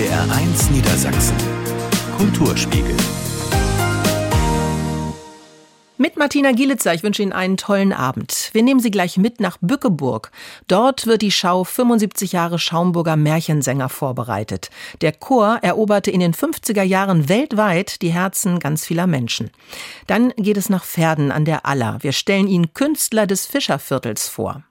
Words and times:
NDR1 0.00 0.72
Niedersachsen. 0.72 1.36
Kulturspiegel. 2.16 2.96
Mit 5.98 6.16
Martina 6.16 6.52
Gielitzer, 6.52 6.94
ich 6.94 7.02
wünsche 7.02 7.20
Ihnen 7.20 7.34
einen 7.34 7.58
tollen 7.58 7.92
Abend. 7.92 8.48
Wir 8.54 8.62
nehmen 8.62 8.80
Sie 8.80 8.90
gleich 8.90 9.18
mit 9.18 9.40
nach 9.40 9.58
Bückeburg. 9.60 10.30
Dort 10.68 11.06
wird 11.06 11.20
die 11.20 11.30
Schau 11.30 11.64
75 11.64 12.32
Jahre 12.32 12.58
Schaumburger 12.58 13.16
Märchensänger 13.16 13.90
vorbereitet. 13.90 14.70
Der 15.02 15.12
Chor 15.12 15.58
eroberte 15.60 16.10
in 16.10 16.20
den 16.20 16.32
50er 16.32 16.82
Jahren 16.82 17.28
weltweit 17.28 18.00
die 18.00 18.08
Herzen 18.08 18.58
ganz 18.58 18.86
vieler 18.86 19.06
Menschen. 19.06 19.50
Dann 20.06 20.32
geht 20.38 20.56
es 20.56 20.70
nach 20.70 20.84
Pferden 20.84 21.30
an 21.30 21.44
der 21.44 21.66
Aller. 21.66 21.98
Wir 22.00 22.12
stellen 22.12 22.48
Ihnen 22.48 22.72
Künstler 22.72 23.26
des 23.26 23.44
Fischerviertels 23.44 24.28
vor. 24.28 24.62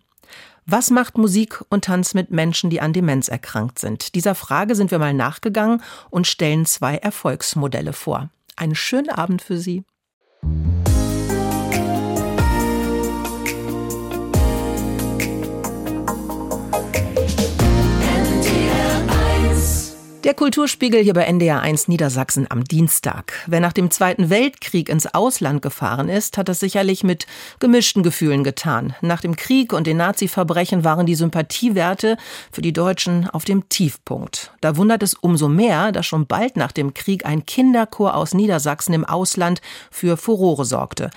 Was 0.71 0.91
macht 0.91 1.17
Musik 1.17 1.63
und 1.69 1.85
Tanz 1.85 2.13
mit 2.13 2.29
Menschen, 2.29 2.69
die 2.69 2.79
an 2.79 2.93
Demenz 2.93 3.27
erkrankt 3.27 3.79
sind? 3.79 4.13
Dieser 4.13 4.35
Frage 4.35 4.75
sind 4.75 4.91
wir 4.91 4.99
mal 4.99 5.15
nachgegangen 5.15 5.81
und 6.11 6.27
stellen 6.27 6.67
zwei 6.67 6.97
Erfolgsmodelle 6.97 7.91
vor. 7.91 8.29
Einen 8.55 8.75
schönen 8.75 9.09
Abend 9.09 9.41
für 9.41 9.57
Sie. 9.57 9.83
Der 20.29 20.35
Kulturspiegel 20.35 21.01
hier 21.01 21.15
bei 21.15 21.23
NDR 21.23 21.61
1 21.61 21.87
Niedersachsen 21.87 22.45
am 22.51 22.63
Dienstag. 22.63 23.33
Wer 23.47 23.61
nach 23.61 23.73
dem 23.73 23.89
Zweiten 23.89 24.29
Weltkrieg 24.29 24.87
ins 24.87 25.11
Ausland 25.11 25.63
gefahren 25.63 26.07
ist, 26.07 26.37
hat 26.37 26.47
das 26.47 26.59
sicherlich 26.59 27.03
mit 27.03 27.25
gemischten 27.59 28.03
Gefühlen 28.03 28.43
getan. 28.43 28.93
Nach 29.01 29.21
dem 29.21 29.35
Krieg 29.35 29.73
und 29.73 29.87
den 29.87 29.97
Nazi-Verbrechen 29.97 30.83
waren 30.83 31.07
die 31.07 31.15
Sympathiewerte 31.15 32.15
für 32.51 32.61
die 32.61 32.73
Deutschen 32.73 33.27
auf 33.27 33.43
dem 33.43 33.69
Tiefpunkt. 33.69 34.51
Da 34.61 34.77
wundert 34.77 35.01
es 35.01 35.15
umso 35.15 35.49
mehr, 35.49 35.91
dass 35.91 36.05
schon 36.05 36.27
bald 36.27 36.57
nach 36.57 36.73
dem 36.73 36.93
Krieg 36.93 37.25
ein 37.25 37.47
Kinderchor 37.47 38.15
aus 38.15 38.35
Niedersachsen 38.35 38.93
im 38.93 39.05
Ausland 39.05 39.61
für 39.89 40.15
Furore 40.15 40.63
sorgte. 40.63 41.09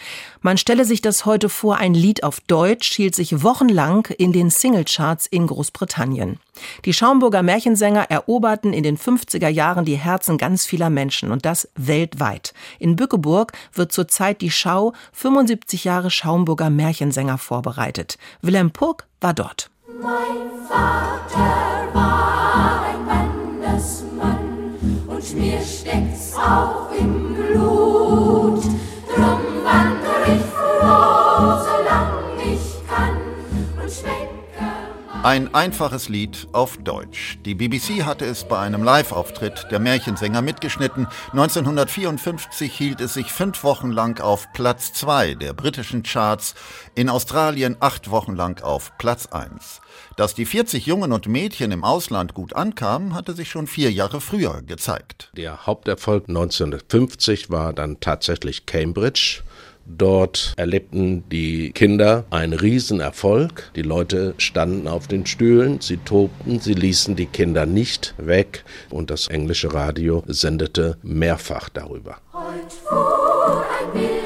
Man 0.45 0.59
stelle 0.59 0.85
sich 0.85 1.01
das 1.01 1.25
heute 1.25 1.49
vor, 1.49 1.77
ein 1.77 1.95
Lied 1.95 2.25
auf 2.25 2.41
Deutsch 2.41 2.93
hielt 2.95 3.15
sich 3.15 3.45
wochenlang 3.45 4.09
in 4.19 4.33
den 4.33 4.51
Singlecharts 4.51 5.27
in 5.27 5.47
Großbritannien. 5.47 6.41
Die 6.85 6.93
Schaumburger 6.93 7.45
Märchensänger 7.45 8.11
eroberten 8.11 8.73
in 8.73 8.83
den 8.83 8.99
50er 8.99 9.47
Jahren 9.47 9.85
die 9.85 9.95
Herzen 9.95 10.39
ganz 10.39 10.67
vieler 10.67 10.91
Menschen 10.91 11.31
und 11.31 11.45
das 11.45 11.69
weltweit. 11.77 12.55
In 12.81 12.97
Bückeburg 12.97 13.53
wird 13.73 13.93
zurzeit 13.93 14.41
die 14.41 14.51
Schau 14.51 14.95
75 15.13 15.85
Jahre 15.85 16.11
Schaumburger 16.11 16.71
Märchensänger 16.71 17.39
vorbereitet. 17.39 18.19
Wilhelm 18.41 18.73
Purk 18.73 19.07
war 19.21 19.35
dort. 19.35 19.71
Mein 20.03 20.11
Vater 20.69 21.89
war 21.93 22.85
ein 22.85 23.07
Mannesmann 23.61 25.05
und 25.07 25.35
mir 25.35 25.61
steckt's 25.61 26.35
auch 26.35 26.91
im 26.99 27.35
Blut. 27.35 28.65
Drum 29.15 29.41
wandere 29.63 30.02
Ein 35.25 35.55
einfaches 35.55 36.09
Lied 36.09 36.49
auf 36.51 36.79
Deutsch. 36.79 37.39
Die 37.45 37.55
BBC 37.55 38.05
hatte 38.05 38.25
es 38.25 38.43
bei 38.43 38.59
einem 38.59 38.83
Live-Auftritt 38.83 39.69
der 39.71 39.79
Märchensänger 39.79 40.43
mitgeschnitten. 40.43 41.07
1954 41.31 42.73
hielt 42.77 43.01
es 43.01 43.15
sich 43.15 43.31
fünf 43.31 43.63
Wochen 43.63 43.93
lang 43.93 44.21
auf 44.21 44.53
Platz 44.53 44.93
zwei 44.93 45.35
der 45.35 45.53
britischen 45.53 46.03
Charts, 46.03 46.57
in 46.97 47.09
Australien 47.09 47.77
acht 47.79 48.11
Wochen 48.11 48.35
lang 48.35 48.65
auf 48.65 48.99
Platz 48.99 49.27
eins. 49.27 49.81
Dass 50.17 50.35
die 50.35 50.45
40 50.45 50.87
Jungen 50.87 51.13
und 51.13 51.29
Mädchen 51.29 51.71
im 51.71 51.85
Ausland 51.85 52.35
gut 52.35 52.57
ankamen, 52.57 53.15
hatte 53.15 53.35
sich 53.35 53.49
schon 53.49 53.69
vier 53.69 53.93
Jahre 53.93 54.21
früher 54.21 54.61
gezeigt. 54.63 55.31
Der 55.37 55.67
Haupterfolg 55.67 56.29
1950 56.29 57.49
war 57.49 57.73
dann 57.73 58.01
tatsächlich 58.01 58.67
Cambridge. 58.67 59.45
Dort 59.87 60.55
erlebten 60.57 61.25
die 61.31 61.73
Kinder 61.73 62.25
einen 62.31 62.53
Riesenerfolg. 62.53 63.71
Die 63.77 63.83
Leute 63.83 64.35
standen 64.39 64.89
auf 64.89 65.09
den 65.09 65.27
Stühlen, 65.27 65.81
sie 65.81 65.99
tobten, 65.99 66.61
sie 66.61 66.75
ließen 66.75 67.17
die 67.17 67.27
Kinder 67.27 67.67
nicht 67.67 68.15
weg 68.19 68.65
und 68.91 69.11
das 69.11 69.29
englische 69.29 69.75
Radio 69.75 70.23
sendete 70.27 70.97
mehrfach 71.03 71.69
darüber. 71.69 72.19
Heut 72.33 72.73
fuhr 72.73 73.65
ein 73.81 74.01
wilder 74.01 74.22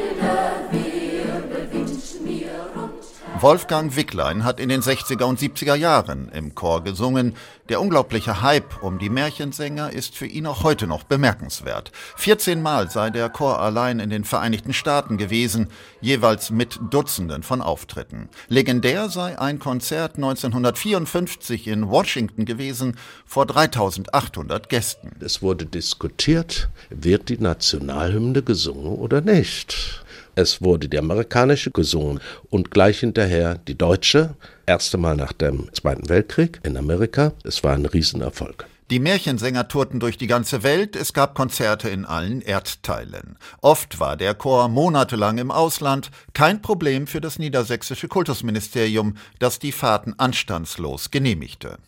Wolfgang 3.43 3.95
Wicklein 3.97 4.45
hat 4.45 4.61
in 4.61 4.71
den 4.71 4.81
60er 4.81 5.25
und 5.25 5.39
70er 5.39 5.75
Jahren 5.75 6.31
im 6.31 6.55
Chor 6.55 6.83
gesungen. 6.83 7.35
Der 7.69 7.83
unglaubliche 7.83 8.41
Hype 8.41 8.83
um 8.83 8.99
die 8.99 9.11
Märchensänger 9.11 9.93
ist 9.93 10.15
für 10.15 10.25
ihn 10.25 10.47
auch 10.47 10.63
heute 10.63 10.87
noch 10.87 11.03
bemerkenswert. 11.03 11.93
14 12.17 12.63
Mal 12.63 12.91
sei 12.91 13.11
der 13.11 13.29
Chor 13.29 13.61
allein 13.61 14.01
in 14.01 14.09
den 14.09 14.25
Vereinigten 14.25 14.73
Staaten 14.73 15.19
gewesen, 15.19 15.69
jeweils 16.01 16.51
mit 16.51 16.79
Dutzenden 16.89 17.43
von 17.43 17.61
Auftritten. 17.61 18.31
Legendär 18.49 19.11
sei 19.11 19.39
ein 19.39 19.59
Konzert 19.59 20.17
1954 20.17 21.69
in 21.69 21.91
Washington 21.91 22.47
gewesen 22.47 22.97
vor 23.27 23.45
3800 23.45 24.71
Gästen. 24.71 25.11
Es 25.21 25.43
wurde 25.43 25.67
diskutiert, 25.67 26.71
wird 26.89 27.29
die 27.29 27.39
Nationalhymne 27.39 28.43
gesungen 28.43 28.95
oder 28.95 29.21
nicht. 29.21 30.06
Es 30.39 30.61
wurde 30.61 30.91
die 30.91 30.99
amerikanische 30.99 31.71
gesungen 31.71 32.21
und 32.51 32.71
gleich 32.71 33.01
hinterher 33.01 33.55
die 33.57 33.77
deutsche. 33.77 34.35
Erste 34.67 34.99
Mal 34.99 35.17
nach 35.17 35.33
dem 35.33 35.73
Zweiten 35.73 36.11
Weltkrieg 36.11 36.61
in 36.63 36.77
Amerika. 36.77 37.33
Es 37.43 37.65
war 37.65 37.73
ein 37.73 37.87
Riesenerfolg. 37.87 38.67
Die 38.89 39.01
Märchensänger 39.01 39.67
tourten 39.67 39.99
durch 39.99 40.17
die 40.17 40.29
ganze 40.29 40.63
Welt, 40.63 40.95
es 40.95 41.13
gab 41.13 41.35
Konzerte 41.35 41.89
in 41.89 42.05
allen 42.05 42.41
Erdteilen. 42.41 43.37
Oft 43.61 43.99
war 43.99 44.17
der 44.17 44.35
Chor 44.35 44.69
monatelang 44.69 45.39
im 45.39 45.51
Ausland, 45.51 46.13
kein 46.35 46.63
Problem 46.63 47.09
für 47.09 47.21
das 47.21 47.41
niedersächsische 47.41 48.07
Kultusministerium, 48.07 49.17
das 49.41 49.59
die 49.59 49.73
Fahrten 49.73 50.15
anstandslos 50.19 51.11
genehmigte. 51.11 51.79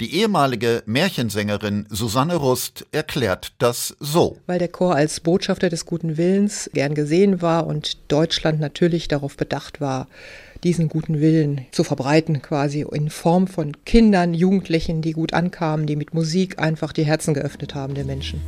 Die 0.00 0.16
ehemalige 0.16 0.82
Märchensängerin 0.86 1.86
Susanne 1.90 2.34
Rust 2.34 2.86
erklärt 2.90 3.52
das 3.58 3.94
so. 4.00 4.36
weil 4.46 4.58
der 4.58 4.68
Chor 4.68 4.96
als 4.96 5.20
Botschafter 5.20 5.68
des 5.68 5.86
guten 5.86 6.16
Willens 6.16 6.68
gern 6.74 6.94
gesehen 6.94 7.40
war 7.40 7.68
und 7.68 7.98
Deutschland 8.08 8.58
natürlich 8.58 9.06
darauf 9.06 9.36
bedacht 9.36 9.80
war, 9.80 10.08
diesen 10.64 10.88
guten 10.88 11.20
Willen 11.20 11.66
zu 11.70 11.84
verbreiten, 11.84 12.42
quasi 12.42 12.84
in 12.92 13.10
Form 13.10 13.46
von 13.46 13.72
Kindern, 13.84 14.34
Jugendlichen, 14.34 15.02
die 15.02 15.12
gut 15.12 15.32
ankamen, 15.32 15.86
die 15.86 15.96
mit 15.96 16.14
Musik 16.14 16.58
einfach 16.58 16.92
die 16.92 17.04
Herzen 17.04 17.34
geöffnet 17.34 17.74
haben 17.74 17.94
der 17.94 18.04
Menschen. 18.04 18.40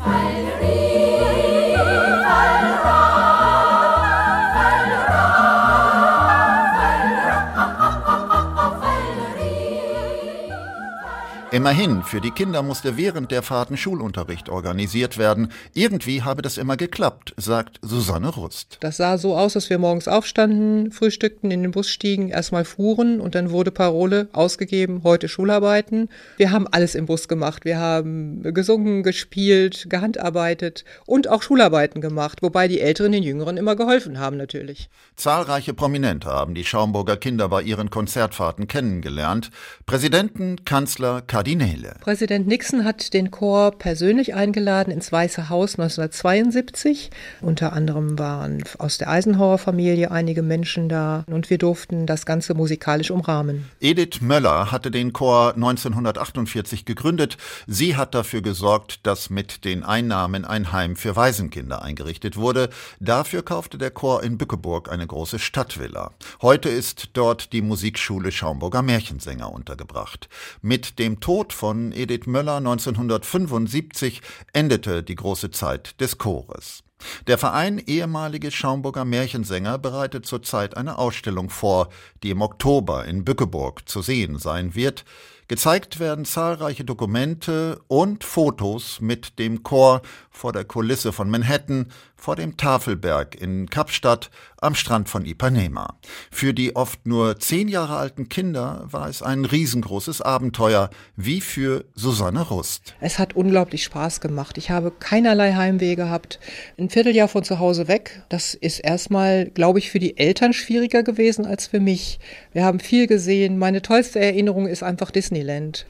Immerhin, 11.60 12.02
für 12.04 12.22
die 12.22 12.30
Kinder 12.30 12.62
musste 12.62 12.96
während 12.96 13.30
der 13.30 13.42
Fahrten 13.42 13.76
Schulunterricht 13.76 14.48
organisiert 14.48 15.18
werden. 15.18 15.52
Irgendwie 15.74 16.22
habe 16.22 16.40
das 16.40 16.56
immer 16.56 16.78
geklappt, 16.78 17.34
sagt 17.36 17.80
Susanne 17.82 18.30
Rust. 18.30 18.78
Das 18.80 18.96
sah 18.96 19.18
so 19.18 19.36
aus, 19.36 19.52
dass 19.52 19.68
wir 19.68 19.76
morgens 19.76 20.08
aufstanden, 20.08 20.90
frühstückten, 20.90 21.50
in 21.50 21.60
den 21.60 21.72
Bus 21.72 21.90
stiegen, 21.90 22.30
erstmal 22.30 22.64
fuhren 22.64 23.20
und 23.20 23.34
dann 23.34 23.50
wurde 23.50 23.72
Parole 23.72 24.30
ausgegeben, 24.32 25.02
heute 25.04 25.28
Schularbeiten. 25.28 26.08
Wir 26.38 26.50
haben 26.50 26.66
alles 26.66 26.94
im 26.94 27.04
Bus 27.04 27.28
gemacht. 27.28 27.66
Wir 27.66 27.78
haben 27.78 28.42
gesungen, 28.54 29.02
gespielt, 29.02 29.84
gehandarbeitet 29.90 30.86
und 31.04 31.28
auch 31.28 31.42
Schularbeiten 31.42 32.00
gemacht, 32.00 32.40
wobei 32.40 32.68
die 32.68 32.80
Älteren 32.80 33.12
den 33.12 33.22
Jüngeren 33.22 33.58
immer 33.58 33.76
geholfen 33.76 34.18
haben 34.18 34.38
natürlich. 34.38 34.88
Zahlreiche 35.14 35.74
Prominente 35.74 36.30
haben 36.30 36.54
die 36.54 36.64
Schaumburger 36.64 37.18
Kinder 37.18 37.50
bei 37.50 37.60
ihren 37.60 37.90
Konzertfahrten 37.90 38.66
kennengelernt. 38.66 39.50
Präsidenten, 39.84 40.64
Kanzler, 40.64 41.20
Kardinäle. 41.58 41.94
Präsident 42.00 42.46
Nixon 42.46 42.84
hat 42.84 43.12
den 43.12 43.30
Chor 43.30 43.72
persönlich 43.72 44.34
eingeladen 44.34 44.92
ins 44.92 45.10
Weiße 45.10 45.48
Haus 45.48 45.78
1972. 45.78 47.10
Unter 47.40 47.72
anderem 47.72 48.18
waren 48.18 48.62
aus 48.78 48.98
der 48.98 49.08
Eisenhower-Familie 49.08 50.10
einige 50.10 50.42
Menschen 50.42 50.88
da 50.88 51.24
und 51.28 51.50
wir 51.50 51.58
durften 51.58 52.06
das 52.06 52.26
Ganze 52.26 52.54
musikalisch 52.54 53.10
umrahmen. 53.10 53.68
Edith 53.80 54.20
Möller 54.20 54.70
hatte 54.70 54.90
den 54.90 55.12
Chor 55.12 55.54
1948 55.54 56.84
gegründet. 56.84 57.36
Sie 57.66 57.96
hat 57.96 58.14
dafür 58.14 58.42
gesorgt, 58.42 59.00
dass 59.06 59.30
mit 59.30 59.64
den 59.64 59.82
Einnahmen 59.82 60.44
ein 60.44 60.72
Heim 60.72 60.96
für 60.96 61.16
Waisenkinder 61.16 61.82
eingerichtet 61.82 62.36
wurde. 62.36 62.70
Dafür 63.00 63.42
kaufte 63.42 63.78
der 63.78 63.90
Chor 63.90 64.22
in 64.22 64.38
Bückeburg 64.38 64.90
eine 64.90 65.06
große 65.06 65.38
Stadtvilla. 65.38 66.12
Heute 66.42 66.68
ist 66.68 67.10
dort 67.14 67.52
die 67.52 67.62
Musikschule 67.62 68.30
Schaumburger 68.30 68.82
Märchensänger 68.82 69.52
untergebracht. 69.52 70.28
Mit 70.62 70.98
dem 70.98 71.20
Tod 71.20 71.39
von 71.48 71.92
Edith 71.92 72.26
Möller 72.26 72.56
1975 72.58 74.20
endete 74.52 75.02
die 75.02 75.14
große 75.14 75.50
Zeit 75.50 76.00
des 76.00 76.18
Chores. 76.18 76.82
Der 77.26 77.38
Verein 77.38 77.78
ehemalige 77.78 78.50
Schaumburger 78.50 79.04
Märchensänger 79.04 79.78
bereitet 79.78 80.26
zurzeit 80.26 80.76
eine 80.76 80.98
Ausstellung 80.98 81.48
vor, 81.48 81.88
die 82.22 82.30
im 82.30 82.42
Oktober 82.42 83.06
in 83.06 83.24
Bückeburg 83.24 83.88
zu 83.88 84.02
sehen 84.02 84.38
sein 84.38 84.74
wird. 84.74 85.04
Gezeigt 85.48 85.98
werden 85.98 86.24
zahlreiche 86.26 86.84
Dokumente 86.84 87.80
und 87.88 88.22
Fotos 88.22 89.00
mit 89.00 89.38
dem 89.40 89.64
Chor 89.64 90.02
vor 90.30 90.52
der 90.52 90.64
Kulisse 90.64 91.12
von 91.12 91.28
Manhattan, 91.28 91.90
vor 92.20 92.36
dem 92.36 92.56
Tafelberg 92.56 93.34
in 93.40 93.68
Kapstadt 93.70 94.30
am 94.60 94.74
Strand 94.74 95.08
von 95.08 95.24
Ipanema. 95.24 95.96
Für 96.30 96.52
die 96.52 96.76
oft 96.76 97.06
nur 97.06 97.38
zehn 97.40 97.68
Jahre 97.68 97.96
alten 97.96 98.28
Kinder 98.28 98.86
war 98.90 99.08
es 99.08 99.22
ein 99.22 99.46
riesengroßes 99.46 100.20
Abenteuer, 100.20 100.90
wie 101.16 101.40
für 101.40 101.84
Susanne 101.94 102.42
Rust. 102.42 102.94
Es 103.00 103.18
hat 103.18 103.34
unglaublich 103.34 103.84
Spaß 103.84 104.20
gemacht. 104.20 104.58
Ich 104.58 104.70
habe 104.70 104.90
keinerlei 104.90 105.54
Heimweh 105.54 105.94
gehabt. 105.94 106.38
Ein 106.78 106.90
Vierteljahr 106.90 107.28
von 107.28 107.42
zu 107.42 107.58
Hause 107.58 107.88
weg, 107.88 108.22
das 108.28 108.52
ist 108.52 108.80
erstmal, 108.80 109.46
glaube 109.46 109.78
ich, 109.78 109.90
für 109.90 109.98
die 109.98 110.18
Eltern 110.18 110.52
schwieriger 110.52 111.02
gewesen 111.02 111.46
als 111.46 111.68
für 111.68 111.80
mich. 111.80 112.20
Wir 112.52 112.64
haben 112.64 112.80
viel 112.80 113.06
gesehen. 113.06 113.58
Meine 113.58 113.80
tollste 113.80 114.20
Erinnerung 114.20 114.66
ist 114.66 114.82
einfach 114.82 115.10
Disneyland. 115.10 115.86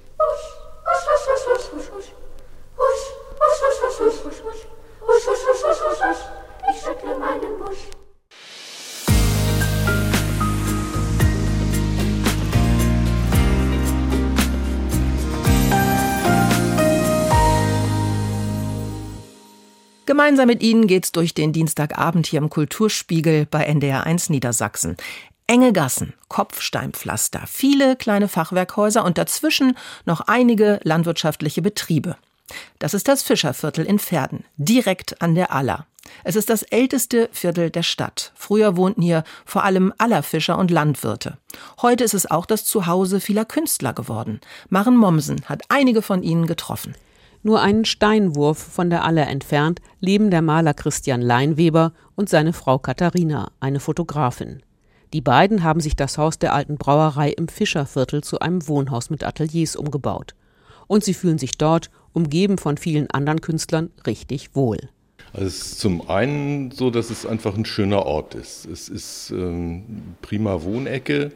Gemeinsam 20.11 20.49
mit 20.49 20.61
Ihnen 20.65 20.89
geht's 20.89 21.13
durch 21.13 21.35
den 21.35 21.53
Dienstagabend 21.53 22.27
hier 22.27 22.39
im 22.39 22.51
Kulturspiegel 22.51 23.47
bei 23.47 23.63
NDR 23.63 24.03
1 24.07 24.29
Niedersachsen. 24.29 24.97
Enge 25.47 25.73
Gassen, 25.73 26.15
Kopfsteinpflaster, 26.27 27.45
viele 27.47 27.95
kleine 27.95 28.27
Fachwerkhäuser 28.27 29.05
und 29.05 29.19
dazwischen 29.19 29.77
noch 30.07 30.23
einige 30.23 30.81
landwirtschaftliche 30.83 31.63
Betriebe. 31.63 32.17
Das 32.81 32.93
ist 32.93 33.07
das 33.07 33.23
Fischerviertel 33.23 33.87
in 33.87 34.01
Verden, 34.01 34.43
direkt 34.57 35.23
an 35.23 35.37
der 35.37 35.53
Aller. 35.53 35.87
Es 36.25 36.35
ist 36.35 36.51
das 36.51 36.65
älteste 36.65 37.29
Viertel 37.31 37.71
der 37.71 37.85
Stadt. 37.85 38.33
Früher 38.35 38.77
wohnten 38.77 39.03
hier 39.03 39.23
vor 39.45 39.63
allem 39.63 39.95
Allerfischer 39.97 40.59
und 40.59 40.73
Landwirte. 40.73 41.39
Heute 41.83 42.03
ist 42.03 42.15
es 42.15 42.29
auch 42.29 42.47
das 42.47 42.65
Zuhause 42.65 43.21
vieler 43.21 43.45
Künstler 43.45 43.93
geworden. 43.93 44.41
Maren 44.71 44.97
Mommsen 44.97 45.43
hat 45.45 45.63
einige 45.69 46.03
von 46.03 46.25
ihnen 46.25 46.49
getroffen. 46.49 46.97
Nur 47.43 47.63
einen 47.63 47.87
Steinwurf 47.87 48.59
von 48.59 48.91
der 48.91 49.05
Aller 49.05 49.27
entfernt 49.27 49.81
leben 50.01 50.31
der 50.31 50.43
Maler 50.43 50.75
Christian 50.75 51.23
Leinweber 51.23 51.93
und 52.15 52.29
seine 52.29 52.53
Frau 52.53 52.79
Katharina, 52.79 53.51
eine 53.61 53.81
Fotografin. 53.81 54.63
Die 55.15 55.23
beiden 55.23 55.65
haben 55.65 55.81
sich 55.81 55.97
das 55.97 56.19
Haus 56.19 56.39
der 56.39 56.55
alten 56.55 56.77
Brauerei 56.77 57.31
im 57.31 57.49
Fischerviertel 57.49 58.23
zu 58.23 58.41
einem 58.41 58.69
Wohnhaus 58.69 59.11
mit 59.11 59.25
Ateliers 59.25 59.75
umgebaut. 59.75 60.35
Und 60.87 61.03
sie 61.03 61.15
fühlen 61.15 61.39
sich 61.39 61.53
dort, 61.53 61.91
umgeben 62.13 62.59
von 62.59 62.77
vielen 62.77 63.11
anderen 63.11 63.41
Künstlern, 63.41 63.91
richtig 64.07 64.55
wohl. 64.55 64.79
Also 65.33 65.47
es 65.47 65.57
ist 65.57 65.81
zum 65.81 66.09
einen 66.09 66.71
so, 66.73 66.91
dass 66.91 67.11
es 67.11 67.25
einfach 67.25 67.57
ein 67.57 67.65
schöner 67.65 68.05
Ort 68.05 68.35
ist. 68.35 68.67
Es 68.67 68.89
ist 68.89 69.31
ähm, 69.31 70.15
prima 70.23 70.63
Wohnecke 70.63 71.33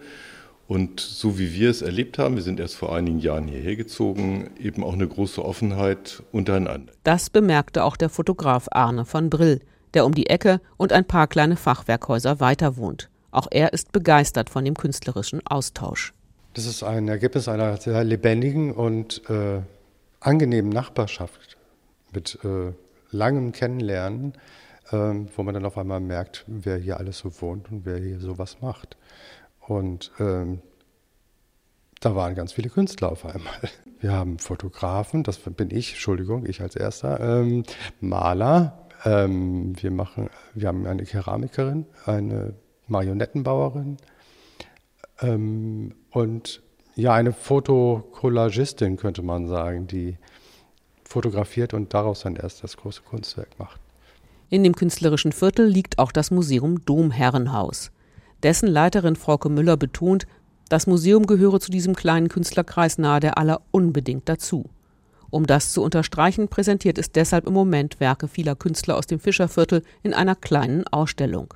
und 0.67 1.01
so 1.01 1.39
wie 1.39 1.53
wir 1.53 1.71
es 1.71 1.83
erlebt 1.83 2.19
haben, 2.19 2.37
wir 2.37 2.43
sind 2.43 2.59
erst 2.59 2.77
vor 2.77 2.95
einigen 2.95 3.19
Jahren 3.19 3.49
hierher 3.49 3.77
gezogen, 3.77 4.51
eben 4.59 4.83
auch 4.83 4.95
eine 4.95 5.07
große 5.07 5.45
Offenheit 5.45 6.23
untereinander. 6.33 6.93
Das 7.03 7.29
bemerkte 7.31 7.85
auch 7.85 7.97
der 7.97 8.09
Fotograf 8.09 8.69
Arne 8.71 9.05
von 9.05 9.29
Brill, 9.29 9.61
der 9.93 10.07
um 10.07 10.15
die 10.15 10.27
Ecke 10.27 10.61
und 10.77 10.93
ein 10.93 11.05
paar 11.05 11.27
kleine 11.27 11.57
Fachwerkhäuser 11.57 12.41
weiter 12.41 12.77
wohnt. 12.77 13.11
Auch 13.31 13.49
er 13.51 13.73
ist 13.73 13.93
begeistert 13.93 14.49
von 14.49 14.65
dem 14.65 14.75
künstlerischen 14.75 15.47
Austausch. 15.47 16.15
Das 16.55 16.67
ist 16.67 16.83
ein 16.83 17.09
Ergebnis 17.09 17.49
einer 17.49 17.77
sehr 17.77 18.05
lebendigen 18.05 18.73
und 18.73 19.29
äh, 19.29 19.61
angenehmen 20.21 20.71
Nachbarschaft 20.71 21.57
mit 22.13 22.39
äh, 22.45 22.73
langem 23.11 23.53
Kennenlernen, 23.53 24.35
äh, 24.91 24.97
wo 25.37 25.43
man 25.43 25.55
dann 25.55 25.65
auf 25.65 25.77
einmal 25.77 26.01
merkt, 26.01 26.45
wer 26.47 26.77
hier 26.79 26.99
alles 26.99 27.19
so 27.19 27.41
wohnt 27.41 27.71
und 27.71 27.85
wer 27.85 27.99
hier 27.99 28.21
sowas 28.21 28.59
macht. 28.61 28.97
Und 29.67 30.13
ähm, 30.19 30.61
da 32.01 32.15
waren 32.15 32.35
ganz 32.35 32.53
viele 32.53 32.69
Künstler 32.69 33.13
auf 33.13 33.25
einmal. 33.25 33.55
Wir 34.01 34.13
haben 34.13 34.39
Fotografen, 34.39 35.23
das 35.23 35.39
bin 35.39 35.71
ich, 35.71 35.93
Entschuldigung, 35.93 36.45
ich 36.45 36.61
als 36.61 36.77
erster, 36.77 37.41
ähm, 37.41 37.65
Maler, 38.01 38.87
ähm, 39.07 39.81
wir, 39.81 39.91
machen, 39.91 40.29
wir 40.53 40.69
haben 40.69 40.87
eine 40.87 41.05
Keramikerin, 41.05 41.87
eine 42.05 42.53
Marionettenbauerin 42.87 43.97
ähm, 45.23 45.95
und 46.11 46.63
ja, 46.97 47.15
eine 47.15 47.33
Fotokollagistin 47.33 48.99
könnte 48.99 49.23
man 49.23 49.49
sagen, 49.49 49.87
die 49.87 50.19
fotografiert 51.03 51.75
und 51.75 51.95
daraus 51.95 52.21
dann 52.21 52.37
erst 52.37 52.63
das 52.63 52.77
große 52.77 53.03
Kunstwerk 53.03 53.59
macht. 53.59 53.81
In 54.51 54.63
dem 54.63 54.77
künstlerischen 54.77 55.33
Viertel 55.33 55.67
liegt 55.67 55.99
auch 55.99 56.13
das 56.13 56.31
Museum 56.31 56.85
Domherrenhaus. 56.85 57.91
Dessen 58.45 58.69
Leiterin 58.69 59.17
Frauke 59.17 59.49
Müller 59.49 59.79
betont, 59.79 60.27
das 60.69 60.87
Museum 60.87 61.27
gehöre 61.27 61.61
zu 61.61 61.71
diesem 61.71 61.97
kleinen 61.97 62.29
Künstlerkreis 62.29 62.99
nahe 62.99 63.19
der 63.19 63.39
Aller 63.39 63.63
unbedingt 63.71 64.29
dazu. 64.29 64.67
Um 65.31 65.47
das 65.47 65.73
zu 65.73 65.83
unterstreichen, 65.83 66.49
präsentiert 66.49 66.99
es 66.99 67.11
deshalb 67.11 67.47
im 67.47 67.55
Moment 67.55 68.01
Werke 68.01 68.29
vieler 68.29 68.55
Künstler 68.55 68.99
aus 68.99 69.07
dem 69.07 69.19
Fischerviertel 69.19 69.83
in 70.03 70.13
einer 70.13 70.35
kleinen 70.35 70.87
Ausstellung. 70.89 71.55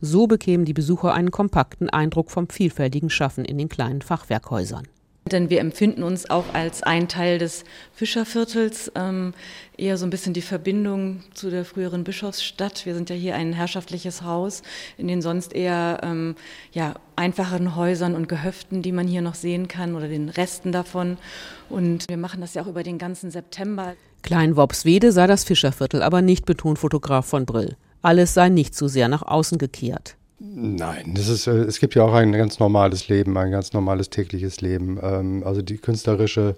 So 0.00 0.26
bekämen 0.26 0.64
die 0.64 0.74
Besucher 0.74 1.14
einen 1.14 1.30
kompakten 1.30 1.90
Eindruck 1.90 2.32
vom 2.32 2.48
vielfältigen 2.48 3.08
Schaffen 3.08 3.44
in 3.44 3.56
den 3.56 3.68
kleinen 3.68 4.02
Fachwerkhäusern. 4.02 4.88
Denn 5.30 5.50
wir 5.50 5.60
empfinden 5.60 6.04
uns 6.04 6.30
auch 6.30 6.54
als 6.54 6.84
ein 6.84 7.08
Teil 7.08 7.38
des 7.38 7.64
Fischerviertels, 7.92 8.92
ähm, 8.94 9.34
eher 9.76 9.96
so 9.96 10.06
ein 10.06 10.10
bisschen 10.10 10.34
die 10.34 10.42
Verbindung 10.42 11.24
zu 11.34 11.50
der 11.50 11.64
früheren 11.64 12.04
Bischofsstadt. 12.04 12.86
Wir 12.86 12.94
sind 12.94 13.10
ja 13.10 13.16
hier 13.16 13.34
ein 13.34 13.52
herrschaftliches 13.52 14.22
Haus 14.22 14.62
in 14.96 15.08
den 15.08 15.22
sonst 15.22 15.52
eher 15.52 16.00
ähm, 16.04 16.36
ja, 16.70 16.94
einfacheren 17.16 17.74
Häusern 17.74 18.14
und 18.14 18.28
Gehöften, 18.28 18.82
die 18.82 18.92
man 18.92 19.08
hier 19.08 19.20
noch 19.20 19.34
sehen 19.34 19.66
kann 19.66 19.96
oder 19.96 20.06
den 20.06 20.28
Resten 20.28 20.70
davon. 20.70 21.18
Und 21.68 22.04
wir 22.08 22.18
machen 22.18 22.40
das 22.40 22.54
ja 22.54 22.62
auch 22.62 22.68
über 22.68 22.84
den 22.84 22.98
ganzen 22.98 23.32
September. 23.32 23.94
Klein 24.22 24.56
Wobswede 24.56 25.10
sei 25.10 25.26
das 25.26 25.42
Fischerviertel, 25.42 26.02
aber 26.02 26.22
nicht 26.22 26.46
betont 26.46 26.78
Fotograf 26.78 27.26
von 27.26 27.46
Brill. 27.46 27.76
Alles 28.00 28.34
sei 28.34 28.48
nicht 28.48 28.76
zu 28.76 28.86
sehr 28.86 29.08
nach 29.08 29.22
außen 29.22 29.58
gekehrt. 29.58 30.16
Nein, 30.38 31.14
das 31.14 31.28
ist, 31.28 31.46
äh, 31.46 31.62
es 31.62 31.80
gibt 31.80 31.94
ja 31.94 32.02
auch 32.02 32.12
ein 32.12 32.32
ganz 32.32 32.58
normales 32.58 33.08
Leben, 33.08 33.36
ein 33.38 33.50
ganz 33.50 33.72
normales 33.72 34.10
tägliches 34.10 34.60
Leben. 34.60 34.98
Ähm, 35.02 35.42
also 35.44 35.62
die 35.62 35.78
künstlerische 35.78 36.56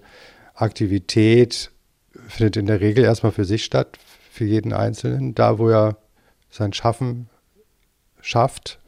Aktivität 0.53 1.71
findet 2.27 2.57
in 2.57 2.65
der 2.65 2.81
Regel 2.81 3.05
erstmal 3.05 3.31
für 3.31 3.45
sich 3.45 3.63
statt, 3.63 3.97
für 4.31 4.45
jeden 4.45 4.73
Einzelnen, 4.73 5.33
da 5.33 5.57
wo 5.59 5.69
er 5.69 5.97
sein 6.49 6.73
Schaffen 6.73 7.29
schafft. 8.21 8.79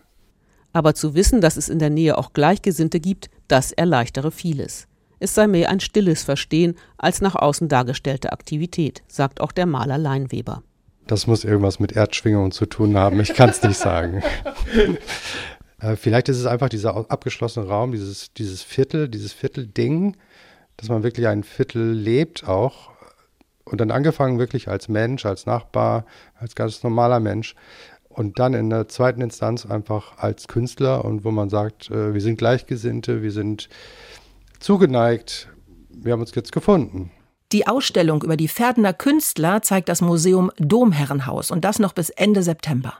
Aber 0.74 0.94
zu 0.94 1.16
wissen, 1.16 1.42
dass 1.42 1.58
es 1.58 1.70
in 1.70 1.80
der 1.80 1.90
Nähe 1.90 2.18
auch 2.18 2.34
Gleichgesinnte 2.34 3.00
gibt, 3.00 3.30
das 3.48 3.72
erleichtere 3.72 4.32
vieles. 4.32 4.88
Es 5.20 5.36
sei 5.36 5.48
mehr 5.48 5.70
ein 5.70 5.80
stilles 5.80 6.24
Verstehen 6.24 6.76
als 6.98 7.22
nach 7.22 7.36
außen 7.36 7.68
dargestellte 7.68 8.32
Aktivität, 8.32 9.04
sagt 9.08 9.40
auch 9.40 9.52
der 9.52 9.68
Maler 9.68 9.98
Leinweber. 9.98 10.64
Das 11.08 11.28
muss 11.28 11.44
irgendwas 11.44 11.80
mit 11.80 11.94
Erdschwingungen 11.94 12.52
zu 12.52 12.66
tun 12.66 12.98
haben. 12.98 13.20
Ich 13.20 13.34
kann 13.34 13.50
es 13.50 13.62
nicht 13.64 13.78
sagen. 13.78 14.24
äh, 15.80 15.96
vielleicht 15.96 16.30
ist 16.30 16.38
es 16.38 16.46
einfach 16.46 16.70
dieser 16.70 16.96
abgeschlossene 17.12 17.68
Raum, 17.68 17.92
dieses, 17.92 18.34
dieses 18.34 18.64
Viertel, 18.64 19.10
dieses 19.10 19.34
Viertelding, 19.34 20.16
dass 20.78 20.90
man 20.90 21.04
wirklich 21.04 21.28
ein 21.28 21.44
Viertel 21.44 21.92
lebt 21.92 22.48
auch. 22.48 22.92
Und 23.64 23.80
dann 23.80 23.92
angefangen 23.92 24.40
wirklich 24.40 24.68
als 24.68 24.90
Mensch, 24.90 25.26
als 25.26 25.46
Nachbar, 25.46 26.06
als 26.36 26.56
ganz 26.56 26.84
normaler 26.84 27.20
Mensch. 27.20 27.56
Und 28.10 28.40
dann 28.40 28.54
in 28.54 28.70
der 28.70 28.88
zweiten 28.88 29.22
Instanz 29.22 29.66
einfach 29.66 30.18
als 30.18 30.48
Künstler 30.48 31.06
und 31.06 31.24
wo 31.24 31.32
man 31.32 31.50
sagt, 31.50 31.90
äh, 31.90 32.14
wir 32.14 32.22
sind 32.22 32.38
Gleichgesinnte, 32.38 33.22
wir 33.22 33.32
sind 33.32 33.70
zugeneigt, 34.60 35.50
wir 35.90 36.14
haben 36.14 36.22
uns 36.22 36.36
jetzt 36.36 36.52
gefunden. 36.52 37.12
Die 37.52 37.68
Ausstellung 37.68 38.24
über 38.24 38.38
die 38.38 38.48
Verdener 38.48 38.94
Künstler 38.94 39.62
zeigt 39.62 39.90
das 39.90 40.00
Museum 40.00 40.52
Domherrenhaus 40.58 41.52
und 41.52 41.66
das 41.66 41.80
noch 41.80 41.92
bis 41.92 42.10
Ende 42.10 42.44
September. 42.44 42.94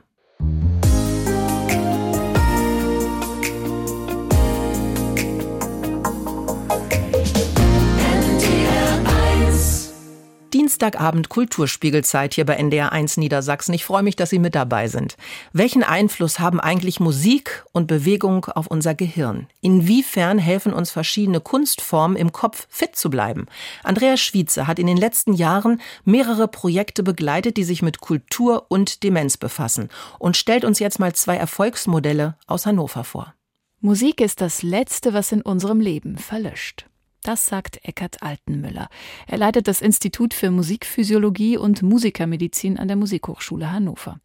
Dienstagabend 10.62 11.28
Kulturspiegelzeit 11.28 12.34
hier 12.34 12.46
bei 12.46 12.54
NDR 12.54 12.92
1 12.92 13.16
Niedersachsen. 13.16 13.74
Ich 13.74 13.84
freue 13.84 14.04
mich, 14.04 14.14
dass 14.14 14.30
Sie 14.30 14.38
mit 14.38 14.54
dabei 14.54 14.86
sind. 14.86 15.16
Welchen 15.52 15.82
Einfluss 15.82 16.38
haben 16.38 16.60
eigentlich 16.60 17.00
Musik 17.00 17.64
und 17.72 17.88
Bewegung 17.88 18.44
auf 18.44 18.68
unser 18.68 18.94
Gehirn? 18.94 19.48
Inwiefern 19.60 20.38
helfen 20.38 20.72
uns 20.72 20.92
verschiedene 20.92 21.40
Kunstformen 21.40 22.16
im 22.16 22.30
Kopf 22.30 22.68
fit 22.70 22.94
zu 22.94 23.10
bleiben? 23.10 23.46
Andreas 23.82 24.20
Schwiezer 24.20 24.68
hat 24.68 24.78
in 24.78 24.86
den 24.86 24.96
letzten 24.96 25.32
Jahren 25.32 25.80
mehrere 26.04 26.46
Projekte 26.46 27.02
begleitet, 27.02 27.56
die 27.56 27.64
sich 27.64 27.82
mit 27.82 28.00
Kultur 28.00 28.66
und 28.68 29.02
Demenz 29.02 29.38
befassen 29.38 29.88
und 30.20 30.36
stellt 30.36 30.64
uns 30.64 30.78
jetzt 30.78 31.00
mal 31.00 31.12
zwei 31.12 31.38
Erfolgsmodelle 31.38 32.36
aus 32.46 32.66
Hannover 32.66 33.02
vor. 33.02 33.34
Musik 33.80 34.20
ist 34.20 34.40
das 34.40 34.62
Letzte, 34.62 35.12
was 35.12 35.32
in 35.32 35.42
unserem 35.42 35.80
Leben 35.80 36.18
verlöscht. 36.18 36.86
Das 37.22 37.46
sagt 37.46 37.78
Eckhard 37.84 38.20
Altenmüller. 38.22 38.88
Er 39.28 39.38
leitet 39.38 39.68
das 39.68 39.80
Institut 39.80 40.34
für 40.34 40.50
Musikphysiologie 40.50 41.56
und 41.56 41.82
Musikermedizin 41.82 42.78
an 42.78 42.88
der 42.88 42.96
Musikhochschule 42.96 43.70
Hannover. 43.70 44.18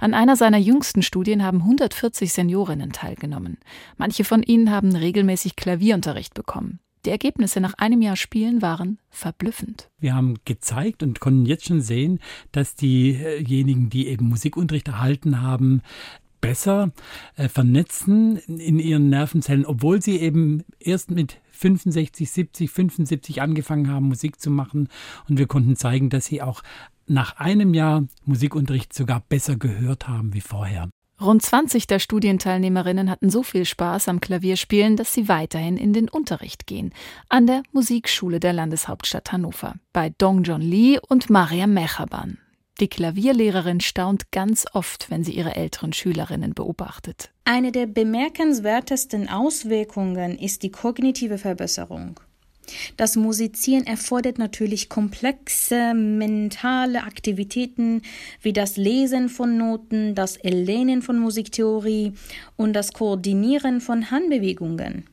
An 0.00 0.14
einer 0.14 0.34
seiner 0.34 0.56
jüngsten 0.56 1.02
Studien 1.02 1.42
haben 1.42 1.58
140 1.58 2.32
Seniorinnen 2.32 2.92
teilgenommen. 2.92 3.58
Manche 3.98 4.24
von 4.24 4.42
ihnen 4.42 4.70
haben 4.70 4.96
regelmäßig 4.96 5.56
Klavierunterricht 5.56 6.32
bekommen. 6.32 6.80
Die 7.04 7.10
Ergebnisse 7.10 7.60
nach 7.60 7.74
einem 7.74 8.00
Jahr 8.00 8.16
Spielen 8.16 8.62
waren 8.62 8.98
verblüffend. 9.10 9.90
Wir 9.98 10.14
haben 10.14 10.36
gezeigt 10.46 11.02
und 11.02 11.20
konnten 11.20 11.44
jetzt 11.44 11.66
schon 11.66 11.82
sehen, 11.82 12.18
dass 12.50 12.74
diejenigen, 12.74 13.90
die 13.90 14.08
eben 14.08 14.28
Musikunterricht 14.28 14.88
erhalten 14.88 15.42
haben, 15.42 15.82
besser 16.40 16.92
äh, 17.36 17.48
vernetzen 17.48 18.36
in 18.36 18.78
ihren 18.78 19.08
Nervenzellen, 19.08 19.66
obwohl 19.66 20.02
sie 20.02 20.18
eben 20.18 20.64
erst 20.78 21.10
mit 21.10 21.40
65, 21.52 22.30
70, 22.30 22.70
75 22.70 23.42
angefangen 23.42 23.90
haben, 23.90 24.08
Musik 24.08 24.40
zu 24.40 24.50
machen. 24.50 24.88
Und 25.28 25.38
wir 25.38 25.46
konnten 25.46 25.76
zeigen, 25.76 26.10
dass 26.10 26.26
sie 26.26 26.42
auch 26.42 26.62
nach 27.06 27.36
einem 27.36 27.74
Jahr 27.74 28.06
Musikunterricht 28.24 28.92
sogar 28.92 29.22
besser 29.28 29.56
gehört 29.56 30.08
haben 30.08 30.34
wie 30.34 30.40
vorher. 30.40 30.88
Rund 31.20 31.42
20 31.42 31.88
der 31.88 31.98
Studienteilnehmerinnen 31.98 33.10
hatten 33.10 33.28
so 33.28 33.42
viel 33.42 33.64
Spaß 33.64 34.06
am 34.08 34.20
Klavierspielen, 34.20 34.96
dass 34.96 35.12
sie 35.12 35.28
weiterhin 35.28 35.76
in 35.76 35.92
den 35.92 36.08
Unterricht 36.08 36.68
gehen. 36.68 36.92
An 37.28 37.48
der 37.48 37.64
Musikschule 37.72 38.38
der 38.38 38.52
Landeshauptstadt 38.52 39.32
Hannover. 39.32 39.74
Bei 39.92 40.10
Dong 40.10 40.44
John 40.44 40.60
Lee 40.60 41.00
und 41.08 41.28
Maria 41.28 41.66
Mechaban. 41.66 42.38
Die 42.80 42.88
Klavierlehrerin 42.88 43.80
staunt 43.80 44.30
ganz 44.30 44.64
oft, 44.72 45.10
wenn 45.10 45.24
sie 45.24 45.32
ihre 45.32 45.56
älteren 45.56 45.92
Schülerinnen 45.92 46.54
beobachtet. 46.54 47.30
Eine 47.44 47.72
der 47.72 47.86
bemerkenswertesten 47.86 49.28
Auswirkungen 49.28 50.38
ist 50.38 50.62
die 50.62 50.70
kognitive 50.70 51.38
Verbesserung. 51.38 52.20
Das 52.96 53.16
Musizieren 53.16 53.86
erfordert 53.86 54.38
natürlich 54.38 54.88
komplexe 54.88 55.94
mentale 55.94 57.02
Aktivitäten 57.02 58.02
wie 58.42 58.52
das 58.52 58.76
Lesen 58.76 59.28
von 59.28 59.56
Noten, 59.56 60.14
das 60.14 60.36
Erlernen 60.36 61.02
von 61.02 61.18
Musiktheorie 61.18 62.12
und 62.56 62.74
das 62.74 62.92
Koordinieren 62.92 63.80
von 63.80 64.10
Handbewegungen. 64.10 65.04